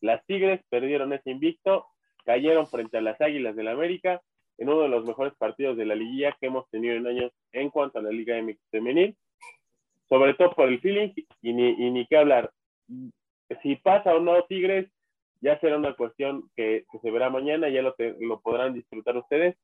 las 0.00 0.24
Tigres 0.26 0.60
perdieron 0.68 1.12
ese 1.12 1.30
invicto, 1.30 1.86
cayeron 2.24 2.68
frente 2.68 2.98
a 2.98 3.00
las 3.00 3.20
Águilas 3.20 3.56
del 3.56 3.66
América 3.68 4.20
en 4.58 4.68
uno 4.68 4.82
de 4.82 4.88
los 4.88 5.04
mejores 5.04 5.34
partidos 5.36 5.76
de 5.76 5.84
la 5.84 5.96
liguilla 5.96 6.36
que 6.40 6.46
hemos 6.46 6.68
tenido 6.70 6.94
en 6.94 7.06
años 7.08 7.32
en 7.52 7.70
cuanto 7.70 7.98
a 7.98 8.02
la 8.02 8.10
Liga 8.10 8.40
MX 8.40 8.60
femenil, 8.70 9.16
sobre 10.08 10.34
todo 10.34 10.52
por 10.52 10.68
el 10.68 10.80
feeling 10.80 11.12
y 11.42 11.52
ni, 11.52 11.70
y 11.70 11.90
ni 11.90 12.06
qué 12.06 12.18
hablar. 12.18 12.52
Si 13.62 13.76
pasa 13.76 14.14
o 14.14 14.20
no 14.20 14.44
Tigres, 14.44 14.88
ya 15.40 15.58
será 15.60 15.76
una 15.76 15.94
cuestión 15.96 16.50
que, 16.56 16.86
que 16.90 16.98
se 17.00 17.10
verá 17.10 17.30
mañana, 17.30 17.68
ya 17.68 17.82
lo, 17.82 17.94
te- 17.94 18.16
lo 18.20 18.40
podrán 18.40 18.74
disfrutar 18.74 19.16
ustedes. 19.16 19.56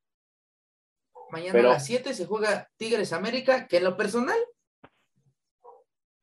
Mañana 1.30 1.52
Pero- 1.52 1.70
a 1.70 1.72
las 1.74 1.86
7 1.86 2.12
se 2.14 2.26
juega 2.26 2.68
Tigres 2.76 3.12
América, 3.12 3.66
que 3.66 3.78
en 3.78 3.84
lo 3.84 3.96
personal, 3.96 4.38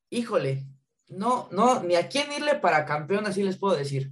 híjole, 0.09 0.63
no, 1.07 1.47
no, 1.51 1.81
ni 1.83 1.95
a 1.95 2.07
quién 2.07 2.31
irle 2.31 2.55
para 2.55 2.85
campeón, 2.85 3.25
así 3.25 3.43
les 3.43 3.57
puedo 3.57 3.75
decir. 3.75 4.09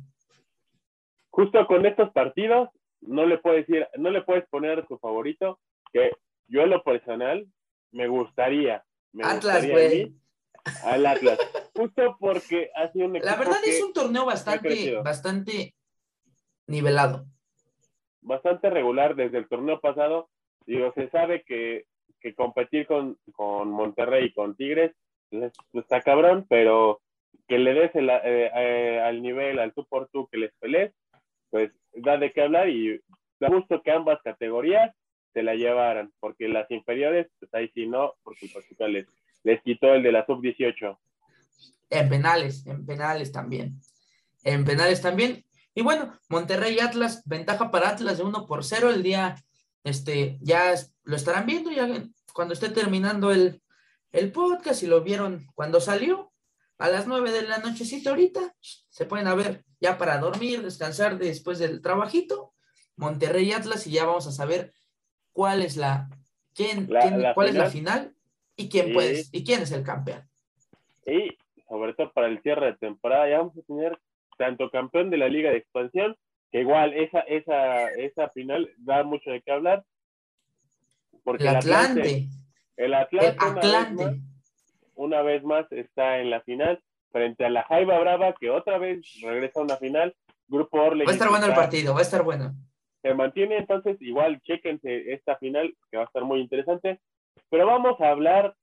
Justo 1.30 1.66
con 1.68 1.86
estos 1.86 2.12
partidos, 2.12 2.70
no 3.02 3.26
le 3.26 3.38
puedes 3.38 3.68
decir, 3.68 3.88
no 3.98 4.10
le 4.10 4.24
puedes 4.24 4.48
poner 4.50 4.86
tu 4.88 4.98
favorito, 4.98 5.60
que 5.94 6.12
yo 6.48 6.62
en 6.62 6.72
lo 6.72 6.84
personal 6.84 7.46
me 7.92 8.08
gustaría, 8.08 8.84
me 9.14 9.24
Atlas, 9.24 9.70
güey. 9.70 10.16
al 10.84 11.06
Atlas, 11.06 11.38
justo 11.78 12.18
porque 12.20 12.72
ha 12.76 12.92
sido 12.92 13.06
un 13.06 13.14
La 13.14 13.36
verdad 13.36 13.60
es 13.66 13.82
un 13.84 13.94
torneo 13.94 14.26
bastante, 14.26 14.96
bastante 14.96 15.76
nivelado. 16.66 17.26
bastante 18.22 18.70
regular 18.70 19.16
desde 19.16 19.38
el 19.38 19.48
torneo 19.48 19.80
pasado. 19.80 20.30
Digo, 20.66 20.92
se 20.96 21.10
sabe 21.10 21.44
que, 21.44 21.86
que 22.20 22.34
competir 22.36 22.88
con, 22.88 23.18
con 23.34 23.70
Monterrey 23.70 24.26
y 24.26 24.34
con 24.34 24.56
Tigres 24.56 24.94
pues, 25.30 25.54
pues, 25.72 25.86
está 25.86 26.02
cabrón, 26.02 26.46
pero 26.50 27.02
que 27.48 27.58
le 27.58 27.74
des 27.74 27.96
el, 27.96 28.10
eh, 28.10 28.52
eh, 28.54 29.00
al 29.00 29.22
nivel, 29.22 29.60
al 29.60 29.74
tú 29.74 29.86
por 29.86 30.10
tú 30.10 30.28
que 30.28 30.38
les 30.38 30.54
pelees, 30.60 30.94
pues 31.50 31.72
da 31.94 32.18
de 32.18 32.32
qué 32.32 32.42
hablar 32.42 32.70
y 32.70 33.00
da 33.40 33.50
gusto 33.50 33.82
que 33.82 33.92
ambas 33.92 34.22
categorías 34.22 34.94
se 35.34 35.44
la 35.44 35.56
llevaran, 35.56 36.12
porque 36.20 36.48
las 36.48 36.70
inferiores, 36.72 37.28
pues 37.40 37.54
ahí 37.54 37.70
sí 37.74 37.86
no, 37.86 38.16
porque 38.24 38.50
pues, 38.52 38.66
les, 38.90 39.08
les 39.44 39.62
quitó 39.62 39.94
el 39.94 40.04
de 40.04 40.12
la 40.12 40.26
sub-18. 40.26 40.98
En 41.90 42.10
penales, 42.10 42.66
en 42.68 42.86
penales 42.86 43.32
también. 43.32 43.80
En 44.44 44.66
penales 44.66 45.02
también. 45.02 45.46
Y 45.74 45.82
bueno, 45.82 46.18
Monterrey 46.30 46.76
y 46.76 46.80
Atlas, 46.80 47.22
ventaja 47.26 47.70
para 47.72 47.90
Atlas 47.90 48.18
de 48.18 48.24
1 48.24 48.46
por 48.48 48.64
0 48.64 48.90
el 48.90 49.04
día, 49.04 49.36
este, 49.84 50.38
ya 50.42 50.74
lo 51.04 51.16
estarán 51.16 51.46
viendo 51.46 51.72
ya 51.72 51.88
cuando 52.34 52.54
esté 52.54 52.70
terminando 52.70 53.32
el, 53.32 53.62
el 54.12 54.32
podcast 54.32 54.84
y 54.84 54.88
lo 54.88 55.02
vieron 55.02 55.48
cuando 55.56 55.80
salió 55.80 56.32
a 56.78 56.90
las 56.90 57.08
9 57.08 57.32
de 57.32 57.44
la 57.44 57.60
nochecita 57.60 58.10
ahorita, 58.10 58.56
se 58.60 59.06
pueden 59.06 59.28
a 59.28 59.36
ver 59.36 59.64
ya 59.80 59.98
para 59.98 60.18
dormir, 60.18 60.62
descansar 60.64 61.18
después 61.18 61.60
del 61.60 61.82
trabajito, 61.82 62.54
Monterrey 62.96 63.50
y 63.50 63.54
Atlas 63.54 63.86
y 63.88 63.92
ya 63.92 64.06
vamos 64.06 64.28
a 64.28 64.32
saber 64.32 64.74
cuál 65.32 65.62
es 65.62 65.78
la, 65.78 66.10
quién, 66.54 66.88
La- 66.90 67.02
quién- 67.02 67.22
la 67.22 67.34
cuál 67.34 67.50
es 67.50 67.56
la 67.56 67.70
final. 67.70 68.00
final 68.00 68.16
y 68.56 68.70
quién 68.70 68.88
Sí. 68.88 68.94
puede, 68.94 69.26
y 69.32 69.44
quién 69.44 69.62
es 69.62 69.72
el 69.72 69.84
campeón. 69.84 70.28
Y 71.06 71.38
sobre 71.68 71.94
todo 71.94 72.12
para 72.14 72.28
el 72.28 72.42
cierre 72.42 72.68
de 72.68 72.78
temporada, 72.78 73.30
ya 73.30 73.40
vamos 73.40 73.58
a 73.58 73.62
tener 73.62 73.98
tanto 74.38 74.70
campeón 74.70 75.10
de 75.10 75.18
la 75.18 75.28
Liga 75.28 75.50
de 75.50 75.58
Expansión, 75.58 76.16
que 76.52 76.62
igual 76.62 76.94
esa, 76.94 77.20
esa, 77.22 77.90
esa 77.92 78.30
final 78.30 78.70
da 78.78 79.04
mucho 79.04 79.32
de 79.32 79.42
qué 79.42 79.52
hablar. 79.52 79.84
Porque 81.24 81.44
El 81.44 81.56
Atlante. 81.58 82.28
el 82.78 82.86
El 82.86 82.94
Atlante, 82.94 83.38
una, 83.46 83.62
vez 83.62 83.94
más, 83.94 84.16
una 84.96 85.22
vez 85.22 85.44
más 85.44 85.72
está 85.72 86.20
en 86.20 86.30
la 86.30 86.42
final 86.42 86.82
frente 87.12 87.46
a 87.46 87.50
la 87.50 87.64
Jaiba 87.64 88.00
Brava, 88.00 88.34
que 88.40 88.50
otra 88.50 88.78
vez 88.78 89.02
regresa 89.22 89.60
a 89.60 89.64
una 89.64 89.78
final. 89.78 90.16
Grupo 90.50 90.82
Orle. 90.82 91.04
Va 91.04 91.12
a 91.12 91.14
estar 91.14 91.30
bueno 91.30 91.46
el 91.46 91.54
partido, 91.54 91.94
va 91.94 92.00
a 92.00 92.04
estar 92.04 92.24
bueno. 92.24 92.54
Se 93.02 93.14
mantiene 93.14 93.58
entonces, 93.58 93.98
igual, 94.02 94.40
chéquense 94.44 95.12
esta 95.12 95.38
final, 95.38 95.76
que 95.92 95.98
va 95.98 96.04
a 96.04 96.06
estar 96.06 96.24
muy 96.24 96.40
interesante. 96.40 97.02
Pero 97.50 97.66
vamos 97.66 98.00
a 98.00 98.10
hablar 98.10 98.56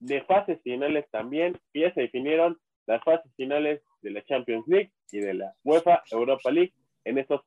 de 0.00 0.22
fases 0.22 0.60
finales 0.62 1.06
también, 1.10 1.58
que 1.72 1.80
ya 1.80 1.94
se 1.94 2.02
definieron 2.02 2.58
las 2.86 3.02
fases 3.04 3.30
finales 3.36 3.82
de 4.02 4.10
la 4.10 4.24
Champions 4.24 4.64
League 4.66 4.92
y 5.10 5.18
de 5.20 5.34
la 5.34 5.54
UEFA 5.64 6.02
Europa 6.10 6.50
League 6.50 6.72
en 7.04 7.18
estos 7.18 7.42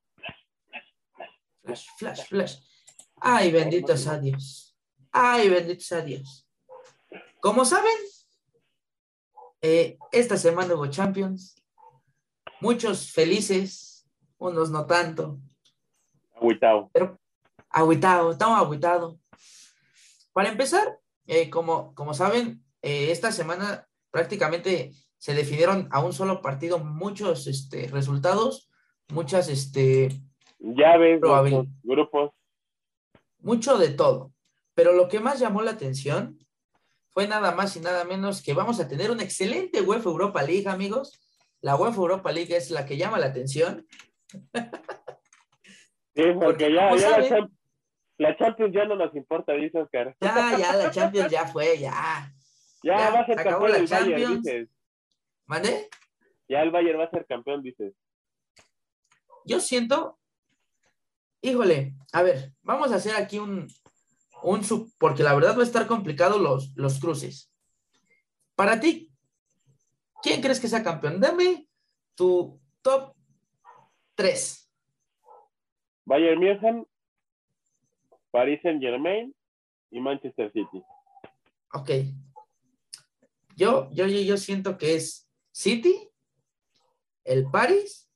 Flash, 1.63 1.87
flash, 1.97 2.27
flash. 2.27 2.55
Ay, 3.17 3.51
benditos 3.51 4.07
a 4.07 4.17
Dios. 4.17 4.75
Ay, 5.11 5.47
benditos 5.49 5.91
a 5.91 6.01
Dios. 6.01 6.47
Como 7.39 7.65
saben, 7.65 7.93
eh, 9.61 9.97
esta 10.11 10.37
semana 10.37 10.73
hubo 10.73 10.87
Champions. 10.87 11.55
Muchos 12.59 13.11
felices, 13.11 14.07
unos 14.37 14.71
no 14.71 14.85
tanto. 14.85 15.39
Agüitao. 16.35 16.89
pero 16.91 17.19
agüitado, 17.69 18.31
estamos 18.31 18.59
agüitado. 18.59 19.19
Para 20.33 20.49
empezar, 20.49 20.97
eh, 21.31 21.49
como, 21.49 21.95
como 21.95 22.13
saben, 22.13 22.61
eh, 22.81 23.09
esta 23.09 23.31
semana 23.31 23.87
prácticamente 24.11 24.91
se 25.17 25.33
definieron 25.33 25.87
a 25.89 26.03
un 26.03 26.11
solo 26.11 26.41
partido 26.41 26.77
muchos 26.77 27.47
este, 27.47 27.87
resultados, 27.87 28.69
muchas, 29.07 29.47
este, 29.47 30.09
Llaves, 30.59 31.21
grupos. 31.83 32.31
mucho 33.39 33.77
de 33.77 33.91
todo. 33.91 34.33
Pero 34.73 34.91
lo 34.91 35.07
que 35.07 35.21
más 35.21 35.39
llamó 35.39 35.61
la 35.61 35.71
atención 35.71 36.37
fue 37.11 37.29
nada 37.29 37.55
más 37.55 37.77
y 37.77 37.79
nada 37.79 38.03
menos 38.03 38.41
que 38.41 38.53
vamos 38.53 38.81
a 38.81 38.89
tener 38.89 39.09
una 39.09 39.23
excelente 39.23 39.81
UEFA 39.81 40.09
Europa 40.09 40.43
League, 40.43 40.67
amigos. 40.67 41.21
La 41.61 41.77
UEFA 41.77 41.95
Europa 42.01 42.29
League 42.33 42.53
es 42.53 42.71
la 42.71 42.85
que 42.85 42.97
llama 42.97 43.19
la 43.19 43.27
atención. 43.27 43.87
Sí, 46.13 46.23
porque, 46.37 46.73
ya, 46.73 46.93
ya 46.97 47.47
la, 48.21 48.38
Champions 48.38 48.73
ya 48.73 48.86
no 48.86 48.95
nos 48.95 49.15
importa, 49.15 49.53
dice 49.53 49.79
Oscar. 49.79 50.15
Ya, 50.21 50.57
ya, 50.57 50.75
la 50.75 50.91
Champions 50.91 51.31
ya 51.31 51.47
fue, 51.47 51.77
ya. 51.79 52.31
Ya, 52.84 53.12
va 53.12 53.19
a 53.19 53.25
ser 53.27 53.36
campeón 53.36 53.75
el 53.75 53.86
Bayern, 53.86 54.41
dices. 54.41 54.69
¿Mande? 55.45 55.88
Ya 56.49 56.63
el 56.63 56.71
Bayern 56.71 56.99
va 56.99 57.03
a 57.03 57.12
ser 57.12 57.27
campeón, 57.27 57.62
dices. 57.62 57.93
Yo 59.45 59.60
siento, 59.60 60.17
híjole, 61.43 61.93
a 62.12 62.23
ver, 62.23 62.53
vamos 62.63 62.91
a 62.91 62.95
hacer 62.95 63.15
aquí 63.15 63.38
un, 63.38 63.67
un 64.41 64.63
sub, 64.63 64.91
porque 64.97 65.21
la 65.21 65.36
verdad 65.36 65.55
va 65.55 65.62
a 65.62 65.65
estar 65.65 65.86
complicado 65.86 66.39
los, 66.39 66.75
los 66.75 66.99
cruces. 66.99 67.53
Para 68.55 68.79
ti, 68.79 69.12
¿quién 70.23 70.41
crees 70.41 70.60
que 70.60 70.67
sea 70.67 70.84
campeón? 70.84 71.19
Dame 71.19 71.67
tu 72.15 72.60
top 72.81 73.15
3. 74.15 74.71
Bayern 76.05 76.39
München, 76.39 76.88
Paris 78.31 78.59
Saint 78.63 78.81
Germain 78.81 79.33
y 79.91 79.99
Manchester 79.99 80.51
City. 80.51 80.83
Ok. 81.73 81.89
Yo, 83.55 83.89
yo, 83.91 84.07
yo 84.07 84.37
siento 84.37 84.77
que 84.77 84.95
es 84.95 85.29
City, 85.51 86.09
el 87.25 87.45
Paris, 87.51 88.09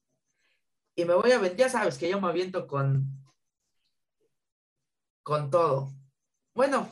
y 0.95 1.05
me 1.05 1.13
voy 1.13 1.31
a 1.31 1.39
ver, 1.39 1.55
ya 1.55 1.69
sabes 1.69 1.97
que 1.97 2.09
yo 2.09 2.19
me 2.21 2.29
aviento 2.29 2.65
con, 2.67 3.05
con 5.23 5.49
todo. 5.49 5.89
Bueno, 6.53 6.87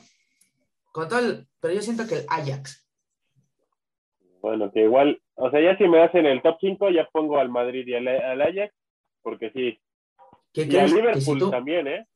con 0.92 1.08
todo 1.08 1.20
el, 1.20 1.48
pero 1.62 1.74
yo 1.74 1.82
siento 1.82 2.06
que 2.06 2.16
el 2.16 2.26
Ajax. 2.30 2.86
Bueno, 4.42 4.72
que 4.74 4.82
igual, 4.82 5.22
o 5.36 5.50
sea, 5.50 5.62
ya 5.62 5.78
si 5.78 5.88
me 5.88 6.04
hacen 6.04 6.26
el 6.26 6.42
top 6.42 6.58
5, 6.60 6.90
ya 6.90 7.10
pongo 7.10 7.40
al 7.40 7.48
Madrid 7.48 7.88
y 7.88 7.96
al, 7.96 8.42
Ajax, 8.42 8.76
porque 9.22 9.52
sí. 9.52 9.80
¿Qué 10.52 10.68
y 10.70 10.76
al 10.76 10.92
Liverpool 10.92 11.50
también, 11.50 11.88
¿eh? 11.88 12.08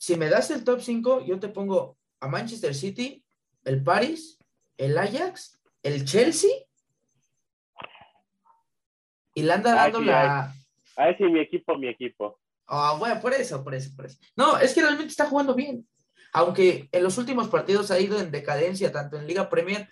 Si 0.00 0.16
me 0.16 0.30
das 0.30 0.50
el 0.50 0.64
top 0.64 0.80
5, 0.80 1.26
yo 1.26 1.38
te 1.38 1.48
pongo 1.48 1.98
a 2.20 2.28
Manchester 2.28 2.74
City, 2.74 3.22
el 3.64 3.82
Paris, 3.82 4.38
el 4.78 4.96
Ajax, 4.96 5.60
el 5.82 6.06
Chelsea 6.06 6.50
y 9.34 9.42
le 9.42 9.52
anda 9.52 9.74
dando 9.74 10.00
la. 10.00 10.54
Ah, 10.96 11.14
sí, 11.16 11.24
mi 11.24 11.40
equipo, 11.40 11.76
mi 11.76 11.88
equipo. 11.88 12.40
Ah, 12.66 12.96
bueno, 12.98 13.20
por 13.20 13.34
eso, 13.34 13.62
por 13.62 13.74
eso, 13.74 13.90
por 13.94 14.06
eso. 14.06 14.18
No, 14.36 14.58
es 14.58 14.72
que 14.72 14.80
realmente 14.80 15.10
está 15.10 15.26
jugando 15.26 15.54
bien 15.54 15.86
aunque 16.32 16.88
en 16.92 17.02
los 17.02 17.18
últimos 17.18 17.48
partidos 17.48 17.90
ha 17.90 18.00
ido 18.00 18.20
en 18.20 18.30
decadencia, 18.30 18.92
tanto 18.92 19.16
en 19.16 19.26
Liga 19.26 19.48
Premier, 19.48 19.88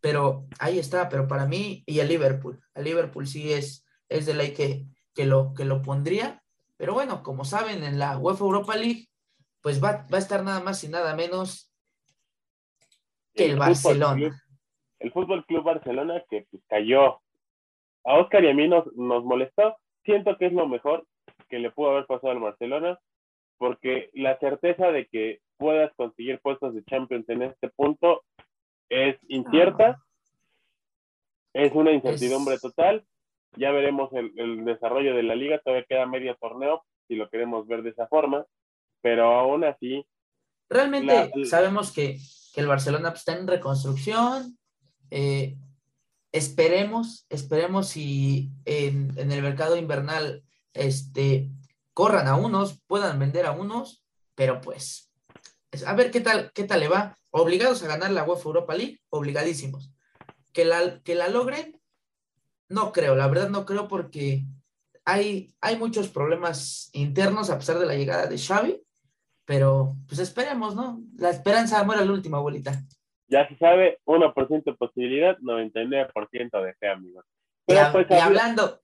pero 0.00 0.46
ahí 0.58 0.78
está, 0.78 1.08
pero 1.08 1.26
para 1.26 1.46
mí 1.46 1.82
y 1.86 2.00
el 2.00 2.08
Liverpool, 2.08 2.60
el 2.74 2.84
Liverpool 2.84 3.26
sí 3.26 3.52
es, 3.52 3.86
es 4.08 4.26
de 4.26 4.34
ley 4.34 4.52
que, 4.52 4.86
que, 5.14 5.26
lo, 5.26 5.54
que 5.54 5.64
lo 5.64 5.82
pondría, 5.82 6.42
pero 6.76 6.94
bueno, 6.94 7.22
como 7.22 7.44
saben, 7.44 7.82
en 7.82 7.98
la 7.98 8.18
UEFA 8.18 8.44
Europa 8.44 8.76
League, 8.76 9.08
pues 9.62 9.82
va, 9.82 10.06
a 10.10 10.18
estar 10.18 10.44
nada 10.44 10.60
más 10.60 10.82
y 10.84 10.88
nada 10.88 11.14
menos 11.14 11.72
que 13.34 13.46
el, 13.46 13.56
Barcelona. 13.56 14.42
el 14.98 15.12
Fútbol 15.12 15.44
Club 15.46 15.64
Barcelona 15.64 16.22
que 16.28 16.46
pues, 16.50 16.62
cayó. 16.68 17.20
A 18.04 18.14
Oscar 18.14 18.44
y 18.44 18.48
a 18.48 18.54
mí 18.54 18.68
nos, 18.68 18.86
nos 18.94 19.24
molestó. 19.24 19.76
Siento 20.04 20.38
que 20.38 20.46
es 20.46 20.52
lo 20.52 20.66
mejor 20.66 21.06
que 21.48 21.58
le 21.58 21.70
pudo 21.70 21.90
haber 21.90 22.06
pasado 22.06 22.30
al 22.30 22.40
Barcelona, 22.40 22.98
porque 23.58 24.10
la 24.14 24.38
certeza 24.38 24.90
de 24.92 25.06
que 25.06 25.40
puedas 25.56 25.92
conseguir 25.94 26.40
puestos 26.40 26.74
de 26.74 26.84
Champions 26.84 27.28
en 27.28 27.42
este 27.42 27.68
punto 27.70 28.22
es 28.88 29.18
incierta, 29.28 30.00
es 31.52 31.72
una 31.72 31.92
incertidumbre 31.92 32.58
total. 32.58 33.04
Ya 33.56 33.72
veremos 33.72 34.10
el, 34.12 34.64
desarrollo 34.64 35.14
de 35.14 35.22
la 35.22 35.34
liga, 35.34 35.58
todavía 35.58 35.86
queda 35.88 36.06
medio 36.06 36.36
torneo, 36.36 36.84
si 37.08 37.16
lo 37.16 37.28
queremos 37.28 37.66
ver 37.66 37.82
de 37.82 37.90
esa 37.90 38.06
forma, 38.06 38.46
pero 39.00 39.32
aún 39.32 39.64
así. 39.64 40.04
Realmente 40.68 41.32
sabemos 41.46 41.92
que, 41.92 42.18
el 42.54 42.66
Barcelona 42.66 43.10
pues, 43.10 43.20
está 43.20 43.36
en 43.36 43.46
reconstrucción. 43.46 44.58
Eh, 45.12 45.56
esperemos, 46.32 47.24
esperemos 47.28 47.88
si 47.88 48.50
en, 48.64 49.12
en, 49.16 49.30
el 49.30 49.42
mercado 49.42 49.76
invernal 49.76 50.42
este, 50.74 51.50
corran 51.94 52.26
a 52.26 52.34
unos, 52.34 52.80
puedan 52.88 53.20
vender 53.20 53.46
a 53.46 53.52
unos, 53.52 54.04
pero 54.34 54.60
pues 54.60 55.08
a 55.86 55.94
ver 55.94 56.10
qué 56.10 56.20
tal, 56.20 56.52
qué 56.52 56.64
tal 56.64 56.80
le 56.80 56.88
va. 56.88 57.16
Obligados 57.30 57.82
a 57.82 57.88
ganar 57.88 58.10
la 58.10 58.24
UEFA 58.24 58.44
Europa 58.44 58.74
League, 58.74 59.00
obligadísimos. 59.10 59.92
Que 60.52 60.64
la, 60.64 61.00
que 61.02 61.14
la 61.14 61.28
logren, 61.28 61.80
no 62.68 62.92
creo, 62.92 63.14
la 63.14 63.28
verdad 63.28 63.50
no 63.50 63.64
creo 63.64 63.86
porque 63.86 64.44
hay, 65.04 65.54
hay 65.60 65.76
muchos 65.76 66.08
problemas 66.08 66.90
internos 66.92 67.50
a 67.50 67.58
pesar 67.58 67.78
de 67.78 67.86
la 67.86 67.94
llegada 67.94 68.26
de 68.26 68.38
Xavi, 68.38 68.82
pero 69.48 69.96
pues 70.06 70.20
esperemos, 70.20 70.76
¿no? 70.76 71.00
La 71.16 71.30
esperanza 71.30 71.82
muere 71.82 72.04
la 72.04 72.12
última 72.12 72.36
abuelita. 72.36 72.72
Ya 73.28 73.48
se 73.48 73.56
sabe, 73.56 73.98
1% 74.04 74.62
de 74.62 74.74
posibilidad, 74.74 75.38
99% 75.38 76.62
de 76.62 76.74
fe, 76.74 76.88
amigos. 76.88 77.24
Pues, 77.64 78.06
y 78.10 78.14
hablando, 78.14 78.82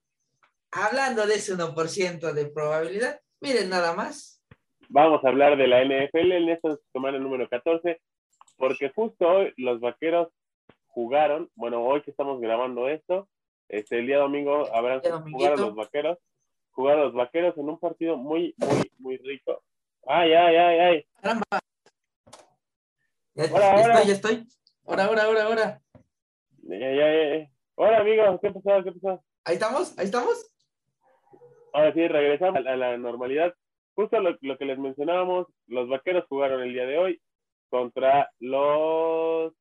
hablando 0.73 1.27
de 1.27 1.35
ese 1.35 1.55
1% 1.55 2.33
de 2.33 2.47
probabilidad, 2.47 3.21
miren 3.43 3.69
nada 3.69 3.95
más, 3.95 4.43
vamos 4.89 5.23
a 5.23 5.29
hablar 5.29 5.59
de 5.59 5.69
la 5.69 5.85
NFL 5.85 6.33
en 6.33 6.49
esta 6.49 6.79
semana 6.95 7.19
número 7.19 7.47
14, 7.47 8.01
porque 8.57 8.89
justo 8.89 9.29
hoy 9.29 9.53
los 9.59 9.81
vaqueros 9.81 10.29
jugaron, 10.87 11.51
bueno, 11.57 11.85
hoy 11.85 12.01
que 12.01 12.11
estamos 12.11 12.41
grabando 12.41 12.89
esto, 12.89 13.29
este, 13.69 13.99
el 13.99 14.07
día 14.07 14.17
domingo 14.17 14.75
habrán 14.75 15.03
jugado 15.31 15.57
los 15.57 15.75
vaqueros, 15.75 16.19
jugaron 16.71 17.03
los 17.03 17.13
vaqueros 17.13 17.55
en 17.59 17.69
un 17.69 17.79
partido 17.79 18.17
muy, 18.17 18.55
muy, 18.57 18.91
muy 18.99 19.17
rico. 19.19 19.63
Ay, 20.07 20.33
ay, 20.33 20.57
ay, 20.57 20.79
ay. 20.79 21.07
Caramba. 21.21 21.45
Ya, 23.35 23.45
estoy, 23.45 24.07
ya 24.07 24.13
estoy. 24.13 24.47
Ahora, 24.87 25.05
ahora, 25.05 25.23
ahora, 25.25 25.45
ahora. 25.45 25.83
Ya, 26.63 26.79
ya, 26.79 27.39
ya. 27.39 27.51
Hola, 27.77 27.99
amigos, 28.01 28.41
¿qué 28.41 28.51
pasó? 28.51 28.85
¿Qué 28.85 28.93
pasó? 28.93 29.25
Ahí 29.45 29.55
estamos, 29.55 29.99
ahí 29.99 30.07
estamos. 30.07 30.51
Ahora 31.73 31.93
sí, 31.93 32.07
regresamos 32.07 32.65
a 32.67 32.77
la 32.77 32.97
normalidad 32.97 33.55
justo 33.95 34.21
lo, 34.21 34.59
que 34.59 34.65
les 34.65 34.79
mencionábamos, 34.79 35.47
los 35.67 35.89
vaqueros 35.89 36.25
jugaron 36.29 36.63
el 36.63 36.73
día 36.73 36.87
de 36.87 36.99
hoy 36.99 37.23
contra 37.71 38.31
los 38.41 39.53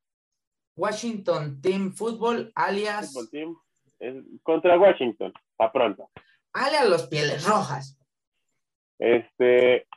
Washington 0.75 1.61
Team 1.61 1.93
Football, 1.93 2.51
alias 2.55 3.13
Team, 3.31 3.55
contra 4.41 4.77
Washington, 4.77 5.33
a 5.59 5.71
pronto. 5.71 6.09
Alias 6.53 6.89
los 6.89 7.07
Pieles 7.07 7.47
Rojas. 7.47 7.97
Este, 8.99 9.87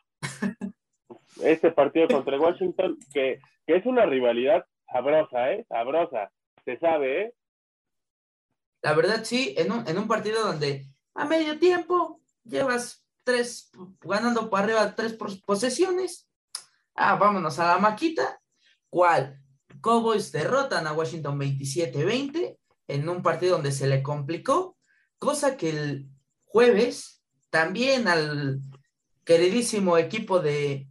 este 1.42 1.70
partido 1.72 2.08
contra 2.08 2.40
Washington, 2.40 2.98
que, 3.12 3.40
que 3.66 3.76
es 3.76 3.86
una 3.86 4.06
rivalidad 4.06 4.64
sabrosa, 4.90 5.52
¿eh? 5.52 5.66
Sabrosa, 5.68 6.30
se 6.64 6.78
sabe, 6.78 7.22
¿eh? 7.22 7.34
La 8.82 8.94
verdad, 8.94 9.24
sí, 9.24 9.54
en 9.56 9.72
un, 9.72 9.88
en 9.88 9.98
un 9.98 10.06
partido 10.06 10.44
donde 10.44 10.86
a 11.14 11.24
medio 11.24 11.58
tiempo 11.58 12.20
llevas 12.44 13.04
tres, 13.24 13.70
ganando 14.00 14.48
para 14.48 14.64
arriba 14.64 14.94
tres 14.94 15.16
posesiones. 15.44 16.28
Ah, 16.94 17.16
vámonos 17.16 17.58
a 17.58 17.66
la 17.66 17.78
maquita. 17.78 18.40
¿Cuál? 18.88 19.40
Cowboys 19.80 20.30
derrotan 20.32 20.86
a 20.86 20.92
Washington 20.92 21.38
27-20 21.38 22.58
en 22.88 23.08
un 23.08 23.22
partido 23.22 23.54
donde 23.54 23.72
se 23.72 23.88
le 23.88 24.02
complicó, 24.02 24.76
cosa 25.18 25.56
que 25.56 25.70
el 25.70 26.08
jueves 26.44 27.22
también 27.50 28.08
al 28.08 28.60
queridísimo 29.26 29.98
equipo 29.98 30.40
de 30.40 30.86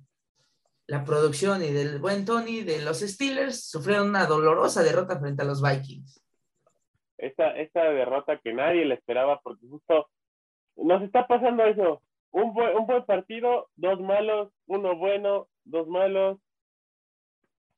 la 0.87 1.03
producción 1.03 1.63
y 1.63 1.71
del 1.71 1.99
buen 1.99 2.25
Tony 2.25 2.61
de 2.61 2.83
los 2.83 2.99
Steelers 2.99 3.67
sufrieron 3.67 4.09
una 4.09 4.27
dolorosa 4.27 4.83
derrota 4.83 5.19
frente 5.19 5.41
a 5.41 5.45
los 5.45 5.63
Vikings. 5.63 6.21
Esta, 7.17 7.57
esta 7.57 7.83
derrota 7.85 8.37
que 8.37 8.53
nadie 8.53 8.85
le 8.85 8.95
esperaba 8.95 9.39
porque 9.41 9.65
justo 9.67 10.09
nos 10.75 11.01
está 11.01 11.25
pasando 11.25 11.63
eso 11.63 12.03
un 12.35 12.53
buen, 12.53 12.75
un 12.75 12.85
buen 12.85 13.05
partido, 13.05 13.69
dos 13.77 14.01
malos, 14.01 14.51
uno 14.67 14.97
bueno, 14.97 15.47
dos 15.63 15.87
malos. 15.87 16.37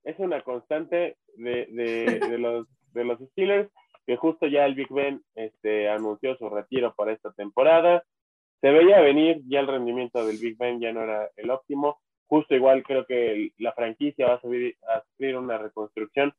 Es 0.03 0.17
una 0.17 0.41
constante 0.41 1.17
de, 1.35 1.67
de, 1.67 2.19
de 2.31 2.37
los, 2.39 2.67
de 2.93 3.03
los 3.03 3.19
Steelers, 3.19 3.69
que 4.07 4.17
justo 4.17 4.47
ya 4.47 4.65
el 4.65 4.73
Big 4.73 4.89
Ben 4.89 5.21
este, 5.35 5.89
anunció 5.89 6.35
su 6.37 6.49
retiro 6.49 6.95
para 6.95 7.11
esta 7.11 7.31
temporada. 7.33 8.03
Se 8.61 8.71
veía 8.71 8.99
venir, 9.01 9.41
ya 9.47 9.59
el 9.59 9.67
rendimiento 9.67 10.25
del 10.25 10.37
Big 10.37 10.57
Ben 10.57 10.79
ya 10.79 10.91
no 10.91 11.03
era 11.03 11.29
el 11.35 11.49
óptimo. 11.49 11.99
Justo 12.27 12.55
igual 12.55 12.83
creo 12.83 13.05
que 13.05 13.53
la 13.57 13.73
franquicia 13.73 14.27
va 14.27 14.33
a, 14.35 14.41
subir, 14.41 14.75
a 14.87 15.01
sufrir 15.03 15.37
una 15.37 15.57
reconstrucción, 15.57 16.33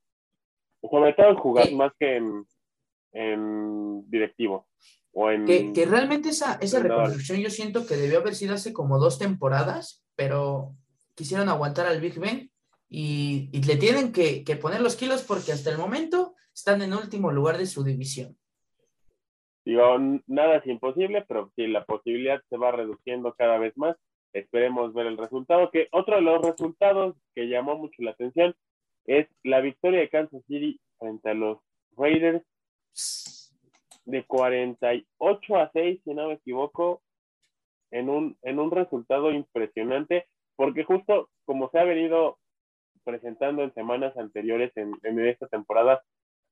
sobre 0.82 1.14
todo 1.14 1.28
en 1.30 1.36
jugar 1.36 1.72
más 1.72 1.92
que 1.98 2.16
en, 2.16 2.46
en 3.12 4.10
directivo. 4.10 4.68
Que, 5.46 5.84
realmente 5.84 6.28
esa, 6.28 6.58
esa 6.60 6.78
reconstrucción 6.78 7.40
yo 7.40 7.50
siento 7.50 7.86
que 7.86 7.96
debió 7.96 8.20
haber 8.20 8.36
sido 8.36 8.54
hace 8.54 8.72
como 8.72 8.98
dos 8.98 9.18
temporadas, 9.18 10.04
pero 10.14 10.76
quisieron 11.16 11.48
aguantar 11.48 11.86
al 11.86 12.00
Big 12.00 12.20
Ben 12.20 12.52
y, 12.88 13.50
le 13.66 13.76
tienen 13.76 14.12
que, 14.12 14.44
poner 14.60 14.80
los 14.80 14.94
kilos 14.94 15.22
porque 15.22 15.50
hasta 15.50 15.70
el 15.70 15.78
momento 15.78 16.34
están 16.54 16.82
en 16.82 16.94
último 16.94 17.32
lugar 17.32 17.58
de 17.58 17.66
su 17.66 17.82
división. 17.82 18.38
Digo, 19.68 19.98
nada 20.26 20.56
es 20.56 20.66
imposible, 20.66 21.26
pero 21.28 21.52
si 21.54 21.66
la 21.66 21.84
posibilidad 21.84 22.40
se 22.48 22.56
va 22.56 22.72
reduciendo 22.72 23.34
cada 23.34 23.58
vez 23.58 23.76
más. 23.76 23.98
Esperemos 24.32 24.94
ver 24.94 25.06
el 25.06 25.18
resultado. 25.18 25.70
Que 25.70 25.88
otro 25.92 26.16
de 26.16 26.22
los 26.22 26.40
resultados 26.40 27.16
que 27.34 27.48
llamó 27.50 27.76
mucho 27.76 28.02
la 28.02 28.12
atención 28.12 28.56
es 29.04 29.28
la 29.42 29.60
victoria 29.60 30.00
de 30.00 30.08
Kansas 30.08 30.42
City 30.46 30.80
frente 30.98 31.28
a 31.28 31.34
los 31.34 31.58
Raiders 31.98 32.42
de 34.06 34.24
48 34.24 35.56
a 35.56 35.70
6, 35.70 36.00
si 36.02 36.14
no 36.14 36.28
me 36.28 36.34
equivoco, 36.34 37.02
en 37.90 38.08
un, 38.08 38.38
en 38.44 38.58
un 38.60 38.70
resultado 38.70 39.32
impresionante, 39.32 40.28
porque 40.56 40.84
justo 40.84 41.28
como 41.44 41.68
se 41.68 41.78
ha 41.78 41.84
venido 41.84 42.38
presentando 43.04 43.64
en 43.64 43.74
semanas 43.74 44.16
anteriores 44.16 44.74
en, 44.76 44.94
en 45.02 45.28
esta 45.28 45.46
temporada, 45.46 46.02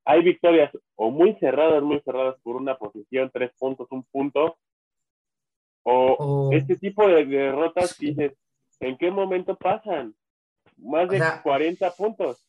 hay 0.07 0.23
victorias 0.23 0.71
o 0.95 1.11
muy 1.11 1.35
cerradas, 1.35 1.83
muy 1.83 2.01
cerradas 2.01 2.37
por 2.43 2.57
una 2.57 2.79
posición, 2.79 3.31
tres 3.33 3.51
puntos, 3.59 3.89
un 3.91 4.05
punto, 4.05 4.57
o 5.83 6.51
este 6.53 6.77
tipo 6.77 7.07
de 7.07 7.25
derrotas 7.27 7.99
dices, 7.99 8.33
¿en 8.81 8.97
qué 8.97 9.11
momento 9.11 9.57
pasan? 9.57 10.15
Más 10.79 11.09
de 11.09 11.23
40 11.43 11.91
puntos. 11.93 12.45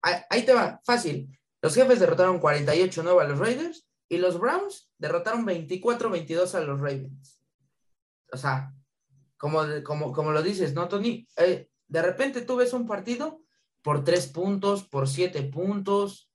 Ahí 0.00 0.44
te 0.44 0.54
va, 0.54 0.80
fácil. 0.84 1.28
Los 1.60 1.74
jefes 1.74 2.00
derrotaron 2.00 2.40
48-9 2.40 3.20
a 3.20 3.28
los 3.28 3.38
Raiders 3.38 3.86
y 4.08 4.18
los 4.18 4.38
Browns 4.38 4.90
derrotaron 4.98 5.46
24-22 5.46 6.54
a 6.54 6.60
los 6.60 6.80
Ravens. 6.80 7.40
O 8.32 8.36
sea, 8.36 8.72
como, 9.36 9.60
como, 9.84 10.12
como 10.12 10.32
lo 10.32 10.42
dices, 10.42 10.74
¿no, 10.74 10.88
Tony? 10.88 11.26
Eh, 11.36 11.68
de 11.86 12.02
repente 12.02 12.42
tú 12.42 12.56
ves 12.56 12.72
un 12.72 12.86
partido 12.86 13.42
por 13.82 14.02
tres 14.02 14.26
puntos, 14.28 14.84
por 14.84 15.08
siete 15.08 15.42
puntos, 15.42 16.31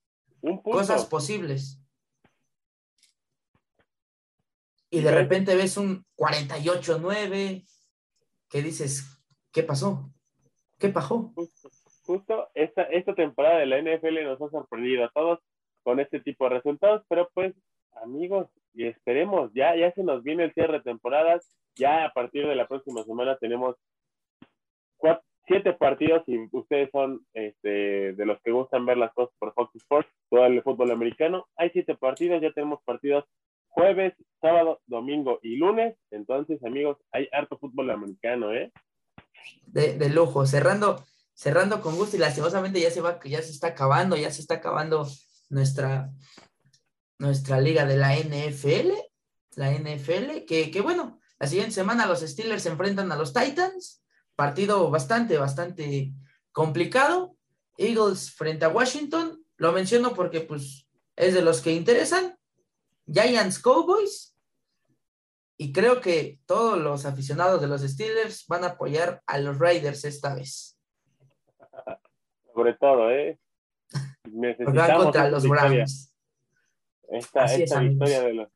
cosas 0.62 1.06
posibles. 1.06 1.80
Y 4.90 5.00
de 5.00 5.10
repente 5.10 5.54
ves 5.54 5.76
un 5.76 6.04
48-9 6.16 7.66
que 8.48 8.62
dices, 8.62 9.22
¿qué 9.52 9.62
pasó? 9.62 10.10
¿Qué 10.78 10.88
pasó? 10.88 11.32
Justo, 11.34 11.68
justo 12.04 12.48
esta, 12.54 12.82
esta 12.84 13.14
temporada 13.14 13.58
de 13.58 13.66
la 13.66 13.82
NFL 13.82 14.24
nos 14.24 14.40
ha 14.40 14.48
sorprendido 14.48 15.04
a 15.04 15.10
todos 15.10 15.40
con 15.82 16.00
este 16.00 16.20
tipo 16.20 16.44
de 16.44 16.56
resultados, 16.56 17.04
pero 17.08 17.28
pues 17.34 17.54
amigos, 18.02 18.48
y 18.74 18.86
esperemos, 18.86 19.50
ya, 19.54 19.76
ya 19.76 19.92
se 19.92 20.02
nos 20.02 20.22
viene 20.22 20.44
el 20.44 20.54
cierre 20.54 20.74
de 20.74 20.84
temporadas, 20.84 21.56
ya 21.74 22.04
a 22.04 22.12
partir 22.12 22.46
de 22.46 22.54
la 22.54 22.66
próxima 22.66 23.02
semana 23.04 23.36
tenemos 23.38 23.76
siete 25.48 25.72
partidos 25.72 26.22
y 26.26 26.38
ustedes 26.52 26.90
son 26.92 27.26
este, 27.32 28.12
de 28.12 28.26
los 28.26 28.40
que 28.42 28.52
gustan 28.52 28.86
ver 28.86 28.98
las 28.98 29.12
cosas 29.14 29.34
por 29.38 29.52
Fox 29.54 29.74
Sports, 29.76 30.08
todo 30.30 30.46
el 30.46 30.62
fútbol 30.62 30.90
americano, 30.90 31.46
hay 31.56 31.70
siete 31.70 31.96
partidos, 31.96 32.40
ya 32.40 32.52
tenemos 32.52 32.80
partidos 32.84 33.24
jueves, 33.68 34.14
sábado, 34.40 34.80
domingo 34.86 35.40
y 35.42 35.56
lunes, 35.56 35.96
entonces 36.10 36.62
amigos, 36.64 36.98
hay 37.12 37.28
harto 37.32 37.58
fútbol 37.58 37.90
americano, 37.90 38.52
¿eh? 38.52 38.72
De, 39.66 40.10
lujo, 40.10 40.46
cerrando, 40.46 41.04
cerrando 41.32 41.80
con 41.80 41.96
gusto 41.96 42.16
y 42.16 42.20
lastimosamente 42.20 42.80
ya 42.80 42.90
se 42.90 43.00
va, 43.00 43.18
ya 43.24 43.40
se 43.42 43.50
está 43.50 43.68
acabando, 43.68 44.16
ya 44.16 44.30
se 44.30 44.40
está 44.40 44.54
acabando 44.54 45.06
nuestra, 45.48 46.10
nuestra 47.18 47.60
liga 47.60 47.86
de 47.86 47.96
la 47.96 48.16
NFL, 48.16 48.92
la 49.56 49.72
NFL, 49.72 50.44
que, 50.46 50.70
que 50.70 50.80
bueno, 50.80 51.20
la 51.38 51.46
siguiente 51.46 51.72
semana 51.72 52.06
los 52.06 52.20
Steelers 52.20 52.62
se 52.62 52.70
enfrentan 52.70 53.12
a 53.12 53.16
los 53.16 53.32
Titans, 53.32 54.02
partido 54.38 54.88
bastante, 54.88 55.36
bastante 55.36 56.12
complicado. 56.52 57.34
Eagles 57.76 58.30
frente 58.30 58.64
a 58.64 58.68
Washington, 58.68 59.44
lo 59.56 59.72
menciono 59.72 60.14
porque 60.14 60.42
pues 60.42 60.88
es 61.16 61.34
de 61.34 61.42
los 61.42 61.60
que 61.60 61.72
interesan. 61.72 62.38
Giants 63.12 63.58
Cowboys. 63.58 64.36
Y 65.56 65.72
creo 65.72 66.00
que 66.00 66.38
todos 66.46 66.78
los 66.78 67.04
aficionados 67.04 67.60
de 67.60 67.66
los 67.66 67.82
Steelers 67.82 68.46
van 68.46 68.62
a 68.62 68.68
apoyar 68.68 69.22
a 69.26 69.38
los 69.38 69.58
Raiders 69.58 70.04
esta 70.04 70.36
vez. 70.36 70.78
Sobre 72.54 72.74
todo, 72.74 73.10
¿eh? 73.10 73.40
Necesitamos 74.30 75.02
contra 75.02 75.30
los 75.30 75.48
Browns. 75.48 76.14
Esta, 77.08 77.44
esta 77.46 77.80
victoria 77.80 78.22
de 78.22 78.34
los, 78.34 78.48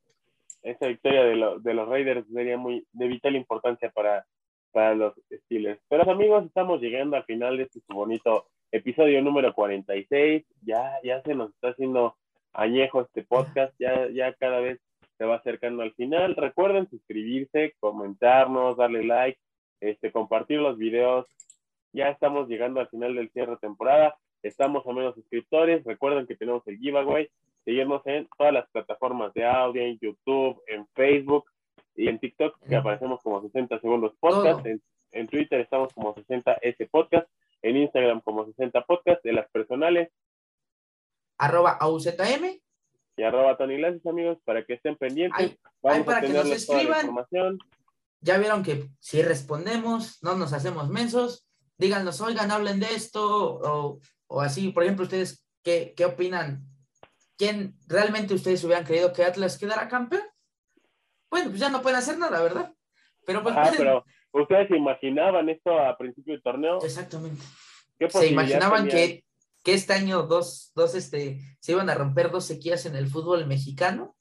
esta 0.62 0.86
victoria 0.86 1.24
de, 1.24 1.58
de, 1.60 1.74
los 1.74 1.88
Raiders 1.88 2.24
sería 2.32 2.56
muy 2.56 2.86
de 2.92 3.06
vital 3.08 3.34
importancia 3.34 3.90
para, 3.90 4.24
para 4.72 4.94
los 4.94 5.14
Steelers. 5.30 5.80
Pero 5.88 6.10
amigos, 6.10 6.44
estamos 6.46 6.80
llegando 6.80 7.16
al 7.16 7.24
final 7.24 7.56
de 7.56 7.64
este 7.64 7.80
bonito 7.88 8.46
episodio 8.72 9.22
número 9.22 9.54
46. 9.54 10.44
Ya, 10.62 10.98
ya 11.04 11.22
se 11.22 11.34
nos 11.34 11.50
está 11.50 11.68
haciendo 11.68 12.16
añejo 12.52 13.02
este 13.02 13.22
podcast, 13.22 13.74
ya, 13.78 14.08
ya 14.10 14.32
cada 14.34 14.60
vez 14.60 14.80
se 15.18 15.24
va 15.24 15.36
acercando 15.36 15.82
al 15.82 15.92
final. 15.94 16.34
Recuerden 16.34 16.88
suscribirse, 16.88 17.74
comentarnos, 17.78 18.76
darle 18.76 19.04
like, 19.04 19.38
este, 19.80 20.10
compartir 20.10 20.58
los 20.58 20.78
videos. 20.78 21.26
Ya 21.92 22.08
estamos 22.08 22.48
llegando 22.48 22.80
al 22.80 22.88
final 22.88 23.14
del 23.14 23.30
cierre 23.30 23.52
de 23.52 23.58
temporada. 23.58 24.16
Estamos 24.42 24.86
a 24.86 24.92
menos 24.92 25.14
suscriptores. 25.14 25.84
Recuerden 25.84 26.26
que 26.26 26.36
tenemos 26.36 26.66
el 26.66 26.78
giveaway. 26.78 27.28
Seguirnos 27.64 28.02
en 28.06 28.26
todas 28.36 28.52
las 28.52 28.68
plataformas 28.70 29.32
de 29.34 29.44
audio, 29.44 29.82
en 29.82 29.98
YouTube, 30.00 30.60
en 30.66 30.86
Facebook 30.94 31.44
y 31.94 32.08
en 32.08 32.18
TikTok, 32.18 32.58
que 32.66 32.76
aparecemos 32.76 33.20
como 33.22 33.42
60 33.42 33.80
segundos 33.80 34.14
podcast. 34.18 34.64
En, 34.66 34.82
en, 35.12 35.28
Twitter 35.28 35.60
estamos 35.60 35.92
como 35.92 36.14
60S 36.14 36.88
podcast. 36.90 37.28
En 37.62 37.76
Instagram 37.76 38.20
como 38.22 38.46
60 38.46 38.84
podcast. 38.84 39.22
De 39.22 39.32
las 39.32 39.48
personales. 39.50 40.10
Arroba 41.38 41.72
AUZM. 41.72 42.60
Y 43.16 43.22
arroba 43.22 43.56
Tony 43.56 43.78
Lances, 43.78 44.06
amigos, 44.06 44.38
para 44.44 44.64
que 44.64 44.74
estén 44.74 44.96
pendientes. 44.96 45.58
Vamos 45.82 46.06
para 46.06 46.18
a 46.18 46.20
que 46.22 46.28
nos 46.28 46.50
escriban. 46.50 47.14
Ya 48.20 48.38
vieron 48.38 48.62
que 48.62 48.88
si 49.00 49.22
respondemos, 49.22 50.22
no 50.22 50.34
nos 50.36 50.52
hacemos 50.52 50.88
mensos. 50.88 51.46
Díganos, 51.76 52.20
oigan, 52.20 52.50
hablen 52.50 52.80
de 52.80 52.86
esto, 52.94 53.60
o, 53.62 54.00
o 54.28 54.40
así, 54.40 54.70
por 54.70 54.84
ejemplo, 54.84 55.04
ustedes, 55.04 55.44
¿qué, 55.62 55.92
qué 55.96 56.04
opinan 56.04 56.64
¿quién 57.42 57.76
realmente 57.88 58.34
ustedes 58.34 58.62
hubieran 58.62 58.84
creído 58.84 59.12
que 59.12 59.24
Atlas 59.24 59.58
quedara 59.58 59.88
campeón? 59.88 60.22
Bueno, 61.32 61.48
pues 61.48 61.60
ya 61.60 61.70
no 61.70 61.80
pueden 61.80 61.98
hacer 61.98 62.18
nada, 62.18 62.42
¿verdad? 62.42 62.74
Pero 63.24 63.42
pues 63.42 63.56
pero 63.78 64.04
ustedes 64.32 64.68
se 64.68 64.76
imaginaban 64.76 65.48
esto 65.48 65.78
a 65.80 65.96
principio 65.96 66.34
del 66.34 66.42
torneo. 66.42 66.78
Exactamente. 66.84 67.42
se 68.10 68.26
imaginaban 68.28 68.86
que, 68.86 69.24
que, 69.64 69.72
este 69.72 69.94
año 69.94 70.24
dos, 70.24 70.72
dos, 70.74 70.94
este, 70.94 71.40
se 71.58 71.72
iban 71.72 71.88
a 71.88 71.94
romper 71.94 72.30
dos 72.30 72.44
sequías 72.44 72.84
en 72.84 72.96
el 72.96 73.08
fútbol 73.08 73.46
mexicano. 73.46 74.14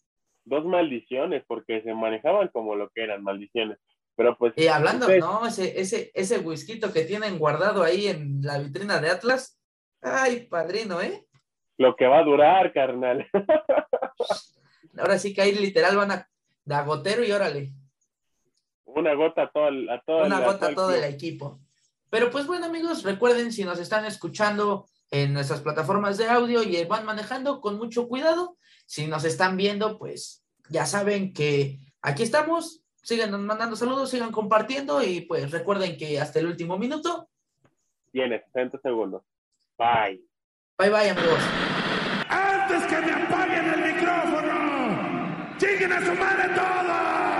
Dos 0.46 0.64
maldiciones, 0.64 1.44
porque 1.46 1.84
se 1.84 1.94
manejaban 1.94 2.48
como 2.48 2.76
lo 2.76 2.90
que 2.92 3.04
eran 3.04 3.24
maldiciones. 3.24 3.78
Pero 4.16 4.38
pues. 4.38 4.54
Y 4.56 4.68
hablando, 4.68 5.08
no, 5.20 5.46
ese, 5.46 5.82
ese, 5.82 6.12
ese 6.14 6.40
whisky 6.40 6.80
que 6.80 7.04
tienen 7.04 7.38
guardado 7.38 7.84
ahí 7.84 8.08
en 8.08 8.42
la 8.42 8.58
vitrina 8.58 9.02
de 9.02 9.10
Atlas. 9.10 9.62
Ay, 10.02 10.48
padrino, 10.48 11.02
¿eh? 11.02 11.28
lo 11.78 11.96
que 11.96 12.06
va 12.06 12.20
a 12.20 12.24
durar, 12.24 12.72
carnal. 12.74 13.28
Ahora 14.98 15.18
sí 15.18 15.34
que 15.34 15.42
ahí 15.42 15.54
literal 15.54 15.98
van 15.98 16.12
a, 16.12 16.30
de 16.66 16.84
gotero 16.84 17.24
y 17.24 17.32
órale. 17.32 17.74
Una 18.86 19.14
gota 19.14 19.44
a 19.44 19.52
todo 19.52 19.68
el, 19.70 19.90
a 19.90 20.02
todo 20.02 20.26
Una 20.26 20.42
gota 20.42 20.68
a 20.68 20.76
todo 20.76 20.94
el 20.94 21.04
equipo. 21.04 21.60
Pero 22.10 22.30
pues 22.30 22.46
bueno, 22.46 22.66
amigos, 22.66 23.04
recuerden 23.04 23.54
si 23.54 23.64
nos 23.64 23.80
están 23.80 24.06
escuchando 24.06 24.86
en 25.12 25.34
nuestras 25.34 25.62
plataformas 25.62 26.18
de 26.18 26.28
audio 26.28 26.64
y 26.64 26.84
van 26.86 27.06
manejando 27.06 27.62
con 27.62 27.78
mucho 27.78 28.08
cuidado. 28.08 28.58
Si 28.86 29.08
nos 29.08 29.24
están 29.24 29.56
viendo, 29.56 29.98
pues 29.98 30.44
ya 30.70 30.86
saben 30.86 31.34
que 31.34 31.78
aquí 32.02 32.24
estamos. 32.24 32.84
Sigan 33.04 33.32
mandando 33.46 33.76
saludos, 33.76 34.10
sigan 34.10 34.32
compartiendo 34.32 35.02
y 35.02 35.22
pues 35.22 35.50
recuerden 35.52 35.98
que 35.98 36.20
hasta 36.20 36.40
el 36.40 36.48
último 36.48 36.78
minuto. 36.78 37.30
Tiene 38.12 38.44
60 38.54 38.80
segundos. 38.82 39.24
Bye. 39.78 40.22
Bye 40.78 40.90
bye, 40.90 41.10
amigos. 41.10 41.40
Antes 42.30 42.84
que 42.86 43.02
me 43.02 43.12
apaguen 43.12 43.74
el 43.74 43.94
micrófono, 43.94 44.51
¡Chinguen 45.62 45.94
a 45.94 46.04
su 46.04 46.16
madre 46.16 46.50
todos! 46.56 47.31